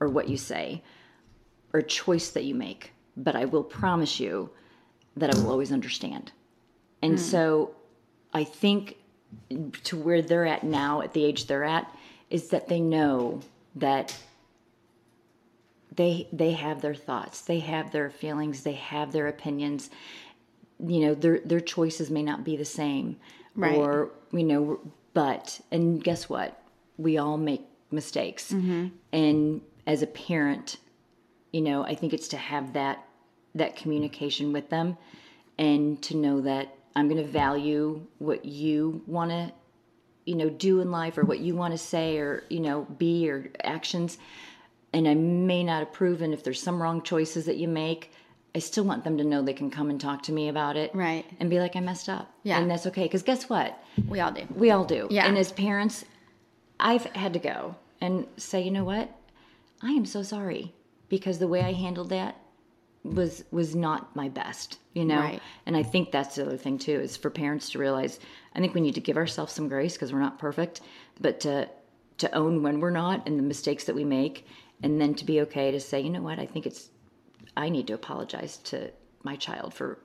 [0.00, 0.82] or what you say
[1.72, 4.50] or choice that you make, but I will promise you
[5.16, 6.32] that I will always understand.
[7.02, 7.74] And so
[8.32, 8.96] I think
[9.84, 11.92] to where they're at now, at the age they're at,
[12.30, 13.40] is that they know
[13.76, 14.16] that
[15.94, 19.90] they they have their thoughts, they have their feelings, they have their opinions.
[20.78, 23.16] You know, their their choices may not be the same,
[23.54, 23.76] Right.
[23.76, 24.80] or you know,
[25.12, 26.60] but and guess what?
[26.96, 28.88] We all make mistakes, mm-hmm.
[29.12, 30.76] and as a parent,
[31.52, 33.04] you know, I think it's to have that
[33.54, 34.96] that communication with them
[35.58, 39.52] and to know that I'm going to value what you want to
[40.24, 43.30] you know do in life or what you want to say or you know be
[43.30, 44.18] or actions
[44.92, 48.12] and I may not approve and if there's some wrong choices that you make
[48.54, 50.94] I still want them to know they can come and talk to me about it
[50.94, 51.24] Right.
[51.40, 52.58] and be like I messed up Yeah.
[52.58, 54.46] and that's okay because guess what We all do.
[54.54, 55.06] we all do.
[55.10, 55.26] Yeah.
[55.26, 56.04] And as parents,
[56.80, 59.10] I've had to go and say, you know what?
[59.82, 60.72] I am so sorry
[61.08, 62.36] because the way I handled that
[63.14, 65.20] was was not my best, you know.
[65.20, 65.42] Right.
[65.66, 68.18] And I think that's the other thing too is for parents to realize
[68.54, 70.80] I think we need to give ourselves some grace because we're not perfect,
[71.20, 71.68] but to
[72.18, 74.46] to own when we're not and the mistakes that we make
[74.82, 76.38] and then to be okay to say, you know what?
[76.38, 76.88] I think it's
[77.56, 78.90] I need to apologize to
[79.22, 79.98] my child for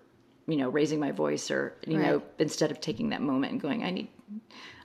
[0.48, 3.84] you know raising my voice or you know instead of taking that moment and going
[3.84, 4.10] i need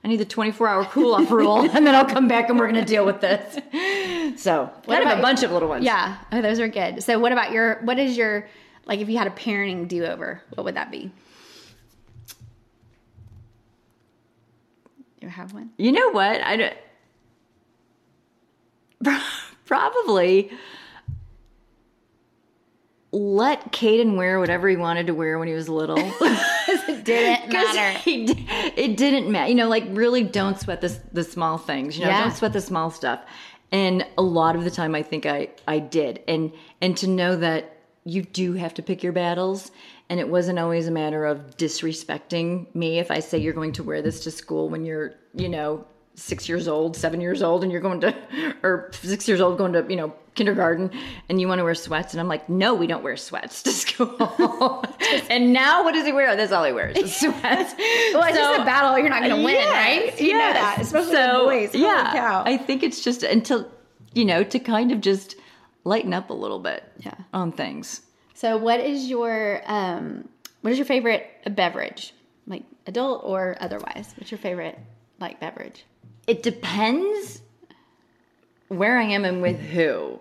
[0.03, 2.69] i need the 24 hour cool off rule and then i'll come back and we're
[2.71, 3.55] going to deal with this
[4.41, 7.03] so kind of about- a bunch of little ones Yeah, oh, those are good.
[7.03, 7.79] So, what about your?
[7.83, 8.47] What is your
[8.85, 8.99] like?
[9.01, 11.11] If you had a parenting do over, what would that be?
[15.21, 15.71] You have one?
[15.77, 16.73] you know what i don't
[19.65, 20.49] probably
[23.11, 25.97] let Caden wear whatever he wanted to wear when he was little.
[26.69, 27.97] Is Didn't matter.
[27.99, 28.25] he
[28.75, 29.49] it didn't matter.
[29.49, 31.97] You know, like really don't sweat the the small things.
[31.97, 32.21] You know, Yeah.
[32.25, 33.21] don't sweat the small stuff.
[33.71, 36.21] And a lot of the time, I think I I did.
[36.27, 36.51] And
[36.81, 39.71] and to know that you do have to pick your battles,
[40.09, 43.83] and it wasn't always a matter of disrespecting me if I say you're going to
[43.83, 45.85] wear this to school when you're you know
[46.19, 48.15] six years old, seven years old, and you're going to
[48.63, 50.91] or six years old going to you know kindergarten,
[51.27, 53.71] and you want to wear sweats, and I'm like, no, we don't wear sweats to
[53.83, 54.83] school.
[55.29, 56.35] and now what does he wear?
[56.35, 57.73] That's all he wears is sweats.
[58.13, 60.21] Well, it's just a battle you're not going to win, Yes, right?
[60.21, 60.53] You know yes.
[60.55, 61.71] that, especially so, boys.
[61.71, 62.43] Holy yeah, cow.
[62.45, 63.69] I think it's just until
[64.13, 65.35] you know to kind of just
[65.83, 66.83] lighten up a little bit.
[66.99, 67.15] Yeah.
[67.33, 68.01] on things.
[68.33, 70.29] So, what is your um,
[70.61, 72.13] what is your favorite beverage,
[72.47, 74.13] like adult or otherwise?
[74.17, 74.79] What's your favorite
[75.19, 75.83] like beverage?
[76.29, 77.41] It depends
[78.67, 80.19] where I am and with who.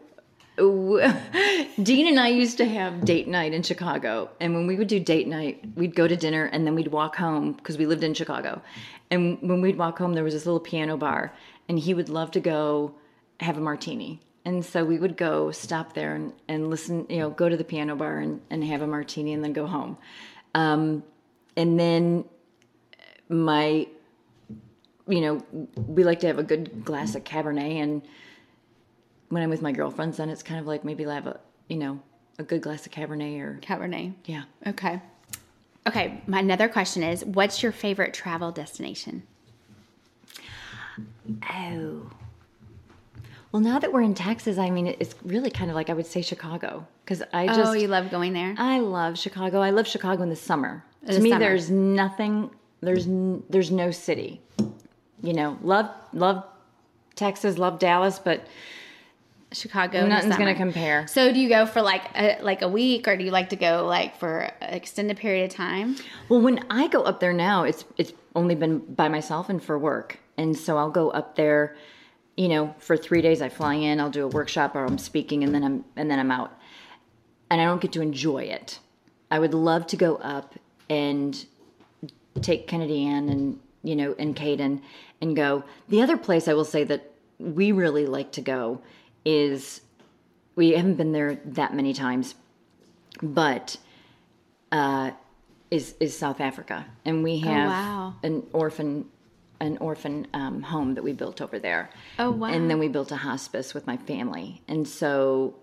[0.57, 4.99] Dean and I used to have date night in Chicago, and when we would do
[4.99, 8.15] date night, we'd go to dinner and then we'd walk home because we lived in
[8.15, 8.63] Chicago.
[9.11, 11.35] And when we'd walk home, there was this little piano bar,
[11.69, 12.95] and he would love to go
[13.41, 14.19] have a martini.
[14.47, 17.65] And so we would go stop there and, and listen, you know, go to the
[17.65, 19.99] piano bar and, and have a martini and then go home.
[20.55, 21.03] Um,
[21.55, 22.25] and then
[23.29, 23.89] my
[25.09, 25.43] you know,
[25.77, 28.03] we like to have a good glass of Cabernet, and
[29.31, 31.77] when I'm with my girlfriends, then it's kind of like maybe I have a, you
[31.77, 32.01] know,
[32.39, 34.15] a good glass of Cabernet or Cabernet.
[34.27, 34.45] yeah.
[34.67, 35.01] Okay.
[35.87, 36.23] Okay.
[36.27, 39.23] My another question is, what's your favorite travel destination?
[41.51, 42.11] Oh.
[43.51, 46.07] Well, now that we're in Texas, I mean, it's really kind of like I would
[46.07, 48.55] say Chicago because I oh, just oh, you love going there.
[48.59, 49.61] I love Chicago.
[49.61, 50.85] I love Chicago in the summer.
[51.03, 51.41] the to me, summer.
[51.41, 52.51] there's nothing.
[52.83, 54.43] There's n- there's no city.
[55.23, 56.45] You know, love love
[57.15, 58.47] Texas, love Dallas, but
[59.53, 60.07] Chicago.
[60.07, 61.07] nothing's gonna compare.
[61.07, 63.57] So, do you go for like a, like a week, or do you like to
[63.57, 65.97] go like for an extended period of time?
[66.29, 69.79] Well, when I go up there now, it's it's only been by myself and for
[69.79, 71.77] work, and so I'll go up there.
[72.37, 73.99] You know, for three days, I fly in.
[74.01, 76.53] I'll do a workshop, or I'm speaking, and then I'm and then I'm out,
[77.51, 78.79] and I don't get to enjoy it.
[79.31, 80.55] I would love to go up
[80.91, 81.45] and
[82.41, 84.81] take Kennedy Ann and you know and Caden
[85.21, 85.65] and go.
[85.89, 88.81] The other place I will say that we really like to go
[89.25, 89.81] is
[90.57, 92.35] we haven't been there that many times,
[93.23, 93.77] but
[94.73, 95.13] uh,
[95.71, 98.15] is is South Africa, and we have wow.
[98.23, 99.09] an orphan
[99.61, 101.91] an orphan um, home that we built over there.
[102.19, 102.49] Oh, wow.
[102.49, 105.55] And then we built a hospice with my family, and so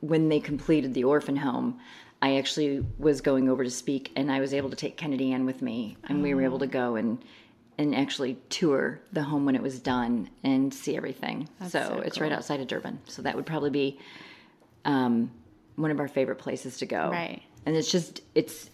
[0.00, 1.78] when they completed the orphan home.
[2.24, 5.44] I actually was going over to speak, and I was able to take Kennedy Ann
[5.44, 7.18] with me, and we were able to go and
[7.78, 11.48] and actually tour the home when it was done and see everything.
[11.62, 12.98] so so it's right outside of Durban.
[13.06, 13.98] So that would probably be
[14.84, 15.30] um,
[15.76, 17.10] one of our favorite places to go.
[17.10, 17.42] Right.
[17.66, 18.70] And it's just it's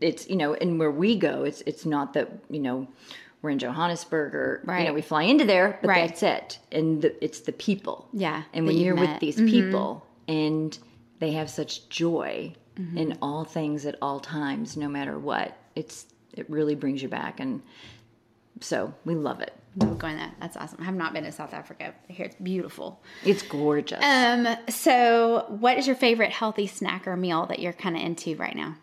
[0.00, 2.88] it's you know, and where we go, it's it's not that you know
[3.42, 4.86] we're in Johannesburg or you Right.
[4.86, 6.08] know we fly into there, but Right.
[6.08, 6.58] that's it.
[6.72, 8.08] And the, it's the people.
[8.12, 9.10] Yeah, And when you're met.
[9.12, 10.76] with these people and
[11.18, 12.54] they have such joy
[12.94, 17.40] in all things at all times, no matter what, it's it really brings you back
[17.40, 17.62] and
[18.60, 19.52] so we love it.
[19.76, 20.32] Love going there.
[20.40, 20.78] That's awesome.
[20.80, 21.92] I have not been to South Africa.
[22.08, 23.02] I hear it's beautiful.
[23.24, 24.02] It's gorgeous.
[24.02, 24.48] Um.
[24.70, 28.56] So, what is your favorite healthy snack or meal that you're kind of into right
[28.56, 28.76] now?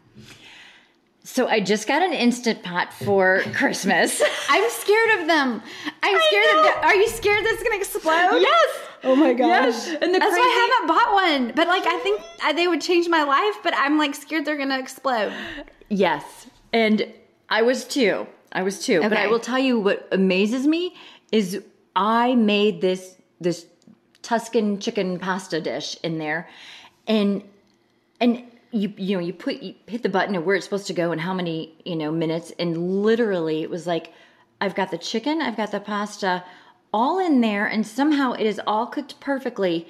[1.25, 4.21] so I just got an instant pot for Christmas.
[4.49, 5.63] I'm scared of them.
[6.03, 6.81] I'm scared that.
[6.83, 8.39] Are you scared that's gonna explode?
[8.41, 8.79] yes.
[9.05, 9.47] Oh my gosh.
[9.73, 9.87] Yes.
[10.01, 11.53] And the That's crazy- why I haven't bought one.
[11.55, 12.21] But like, I think
[12.55, 13.55] they would change my life.
[13.63, 15.33] But I'm like scared they're gonna explode.
[15.89, 16.47] Yes.
[16.71, 17.07] And
[17.49, 18.27] I was too.
[18.53, 19.01] I was too.
[19.01, 20.95] But I will tell you what amazes me
[21.31, 21.61] is
[21.95, 23.65] I made this this
[24.21, 26.47] Tuscan chicken pasta dish in there
[27.07, 27.43] and
[28.21, 30.93] and you you know you put you hit the button of where it's supposed to
[30.93, 34.13] go and how many, you know, minutes and literally it was like
[34.61, 36.43] I've got the chicken, I've got the pasta
[36.93, 39.87] all in there and somehow it is all cooked perfectly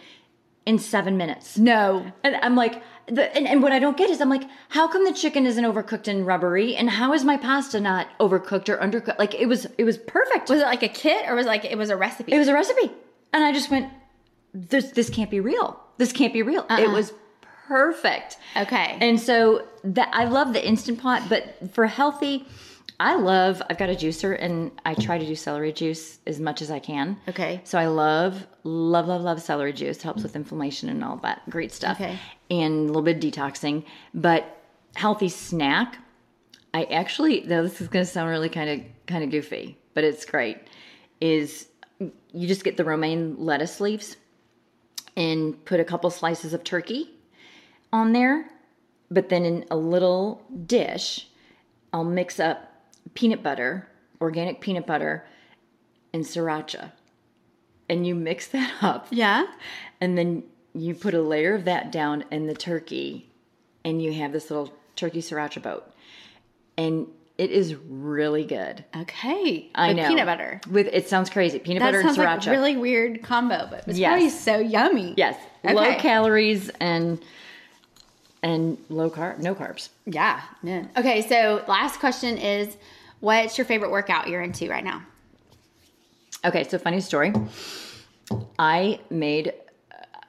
[0.66, 1.58] in 7 minutes.
[1.58, 2.12] No.
[2.24, 5.06] And I'm like, the, and, and what I don't get is I'm like, how come
[5.06, 9.20] the chicken isn't overcooked and rubbery, and how is my pasta not overcooked or undercooked?
[9.20, 10.50] Like it was, it was perfect.
[10.50, 12.32] Was it like a kit or was it like it was a recipe?
[12.32, 12.92] It was a recipe,
[13.32, 13.92] and I just went,
[14.54, 15.80] this this can't be real.
[15.98, 16.64] This can't be real.
[16.70, 16.94] It uh-uh.
[16.94, 17.14] was
[17.68, 18.38] perfect.
[18.56, 18.98] Okay.
[19.02, 22.46] And so that I love the instant pot, but for healthy,
[23.04, 23.62] I love.
[23.70, 26.80] I've got a juicer, and I try to do celery juice as much as I
[26.80, 27.20] can.
[27.28, 27.60] Okay.
[27.66, 30.02] So I love, love, love, love celery juice.
[30.02, 32.00] Helps with inflammation and all that great stuff.
[32.00, 32.18] Okay.
[32.50, 33.84] And a little bit of detoxing,
[34.14, 34.64] but
[34.96, 35.98] healthy snack.
[36.74, 40.06] I actually, though this is going to sound really kind of kind of goofy, but
[40.06, 40.60] it's great.
[41.20, 41.68] Is
[42.00, 44.16] you just get the romaine lettuce leaves
[45.18, 47.12] and put a couple slices of turkey
[47.92, 48.50] on there,
[49.12, 51.28] but then in a little dish,
[51.92, 52.70] I'll mix up
[53.14, 53.88] peanut butter,
[54.22, 55.26] organic peanut butter,
[56.14, 56.92] and sriracha.
[57.90, 59.08] And you mix that up.
[59.12, 59.46] Yeah.
[60.02, 60.44] And then
[60.74, 63.30] you put a layer of that down in the turkey,
[63.86, 65.92] and you have this little turkey sriracha boat.
[66.78, 68.84] And it is really good.
[68.96, 69.70] Okay.
[69.76, 70.08] I With know.
[70.08, 70.62] peanut butter.
[70.70, 71.60] With it sounds crazy.
[71.60, 72.48] Peanut That butter and sounds like sriracha.
[72.48, 74.10] a really weird combo, but it's Yes.
[74.12, 75.14] probably so yummy.
[75.18, 75.36] yes.
[75.64, 77.24] Low calories and
[78.44, 79.90] and low carb, no carbs.
[80.06, 80.42] Yeah.
[80.62, 80.86] yeah.
[80.98, 82.78] Okay, so last question is
[83.22, 85.02] what's your favorite workout you're into right now?
[86.46, 87.34] Okay, so funny story.
[88.60, 89.54] I made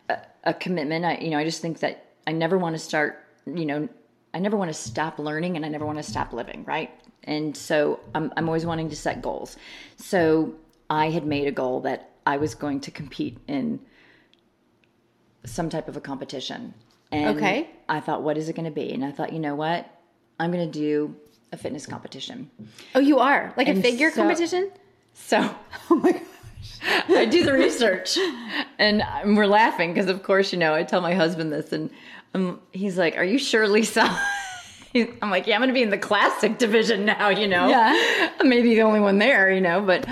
[0.09, 1.05] a, a commitment.
[1.05, 3.27] I, you know, I just think that I never want to start.
[3.47, 3.89] You know,
[4.33, 6.65] I never want to stop learning, and I never want to stop living.
[6.65, 6.91] Right,
[7.25, 9.57] and so I'm, I'm always wanting to set goals.
[9.97, 10.55] So
[10.89, 13.81] I had made a goal that I was going to compete in
[15.45, 16.75] some type of a competition.
[17.15, 17.69] And Okay.
[17.89, 18.93] I thought, what is it going to be?
[18.93, 19.87] And I thought, you know what?
[20.41, 21.15] I'm going to do
[21.53, 22.51] a fitness competition.
[22.95, 23.53] Oh, you are?
[23.57, 24.71] Like a figure so- competition?
[25.15, 25.39] So
[25.91, 26.23] Oh my gosh.
[27.09, 28.19] I do the research,
[28.79, 29.03] and
[29.37, 31.89] we're laughing because, of course, you know, I tell my husband this, and
[32.35, 34.03] um, he's like, "Are you sure, Lisa?"
[34.95, 38.31] I'm like, "Yeah, I'm going to be in the classic division now." You know, Yeah.
[38.39, 40.07] I may be the only one there, you know, but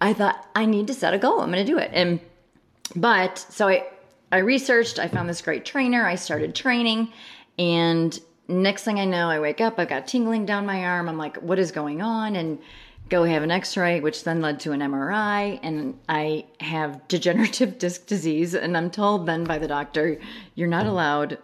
[0.00, 1.40] I thought I need to set a goal.
[1.40, 2.20] I'm going to do it, and
[2.96, 3.86] but so I
[4.34, 4.98] I researched.
[4.98, 6.04] I found this great trainer.
[6.04, 7.12] I started training,
[7.56, 8.18] and
[8.48, 9.78] next thing I know, I wake up.
[9.78, 11.08] I've got tingling down my arm.
[11.08, 12.58] I'm like, "What is going on?" and
[13.10, 18.06] go have an x-ray which then led to an mri and i have degenerative disc
[18.06, 20.18] disease and i'm told then by the doctor
[20.54, 21.36] you're not allowed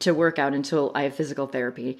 [0.00, 1.96] to work out until i have physical therapy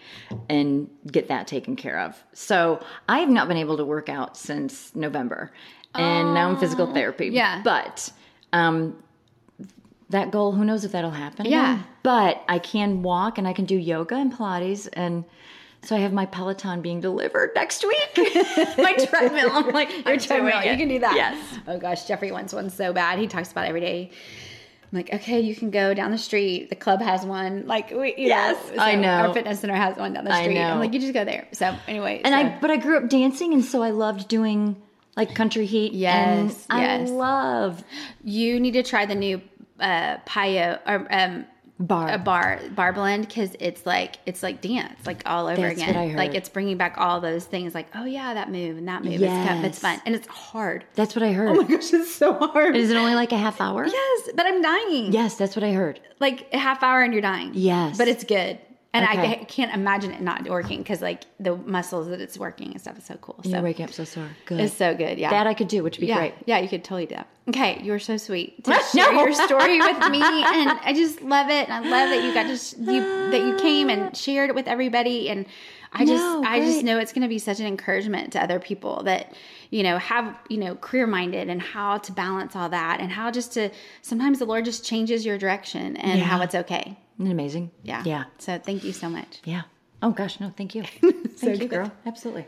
[0.51, 2.79] and get that taken care of so
[3.09, 5.51] i have not been able to work out since november
[5.95, 7.63] and now i'm physical therapy yeah.
[7.65, 8.13] but
[8.53, 8.95] um
[10.11, 11.83] that goal who knows if that'll happen Yeah.
[12.03, 15.25] but i can walk and i can do yoga and pilates and
[15.81, 18.11] so I have my Peloton being delivered next week.
[18.79, 19.51] my treadmill.
[19.53, 21.15] I'm like, Your I'm treadmill, you can do that.
[21.15, 21.59] Yes.
[21.69, 23.21] Oh gosh, Jeffrey wants one so bad.
[23.21, 24.11] He talks about it every day.
[24.93, 26.69] I'm like, okay, you can go down the street.
[26.69, 27.69] The club has one.
[27.69, 29.09] Like, we, you Yes, know, I know.
[29.29, 30.59] Our fitness center has one down the I street.
[30.59, 31.47] I'm like, you just go there.
[31.53, 34.83] So anyway, And so- I, but I grew up dancing, and so I loved doing
[35.17, 35.93] like country heat.
[35.93, 37.09] Yes, and yes.
[37.09, 37.85] I love
[38.25, 39.41] you need to try the new
[39.81, 41.45] uh PiYo or um
[41.79, 42.09] bar.
[42.11, 45.95] a bar Barre Blend because it's like it's like dance like all over That's again
[45.95, 46.17] what I heard.
[46.19, 49.15] like it's bringing back all those things like oh yeah that move and that move
[49.23, 51.51] it's, kind- it's fun and it's hard That's what I heard.
[51.51, 53.87] oh my gosh it's so hard Is it only like a half hour?
[53.87, 56.01] yes but i'm dying Yes, that's what I heard.
[56.19, 57.97] like a half hour and you're dying Yes.
[57.97, 58.59] but it's good
[58.99, 59.37] and I Okay.
[59.37, 62.99] ca- can't imagine it not working because like the muscles that it's working and stuff
[62.99, 64.29] is so cool so You're waking up so sore.
[64.47, 64.61] Good.
[64.61, 66.35] it's so good yeah that I could do, which would be yeah, great.
[66.47, 67.29] Yeah, you could totally do that.
[67.49, 71.49] Okay, you were so sweet to share your story with me, and I just love
[71.49, 71.69] it.
[71.69, 74.69] And I love that you got just you that you came and shared it with
[74.69, 75.31] everybody.
[75.31, 75.47] And
[75.93, 78.59] I just No, I just know it's going to be such an encouragement to other
[78.61, 79.33] people that
[79.71, 83.31] you know have you know career minded and how to balance all that and how
[83.31, 83.71] just to
[84.03, 86.99] sometimes the Lord just changes your direction and how it's okay.
[87.17, 87.71] Isn't it amazing?
[87.83, 88.03] Yeah.
[88.05, 88.25] Yeah.
[88.39, 89.41] So thank you so much.
[89.45, 89.63] Yeah.
[90.03, 90.83] Oh gosh, no, thank you.
[91.37, 91.71] thank you, good.
[91.71, 91.93] girl.
[92.07, 92.47] Absolutely.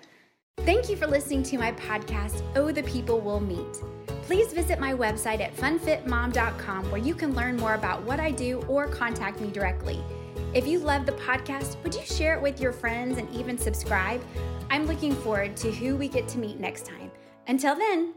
[0.60, 3.82] Thank you for listening to my podcast, Oh the People We'll Meet.
[4.22, 8.60] Please visit my website at funfitmom.com where you can learn more about what I do
[8.68, 10.04] or contact me directly.
[10.52, 14.22] If you love the podcast, would you share it with your friends and even subscribe?
[14.68, 16.99] I'm looking forward to who we get to meet next time.
[17.50, 18.14] Until then,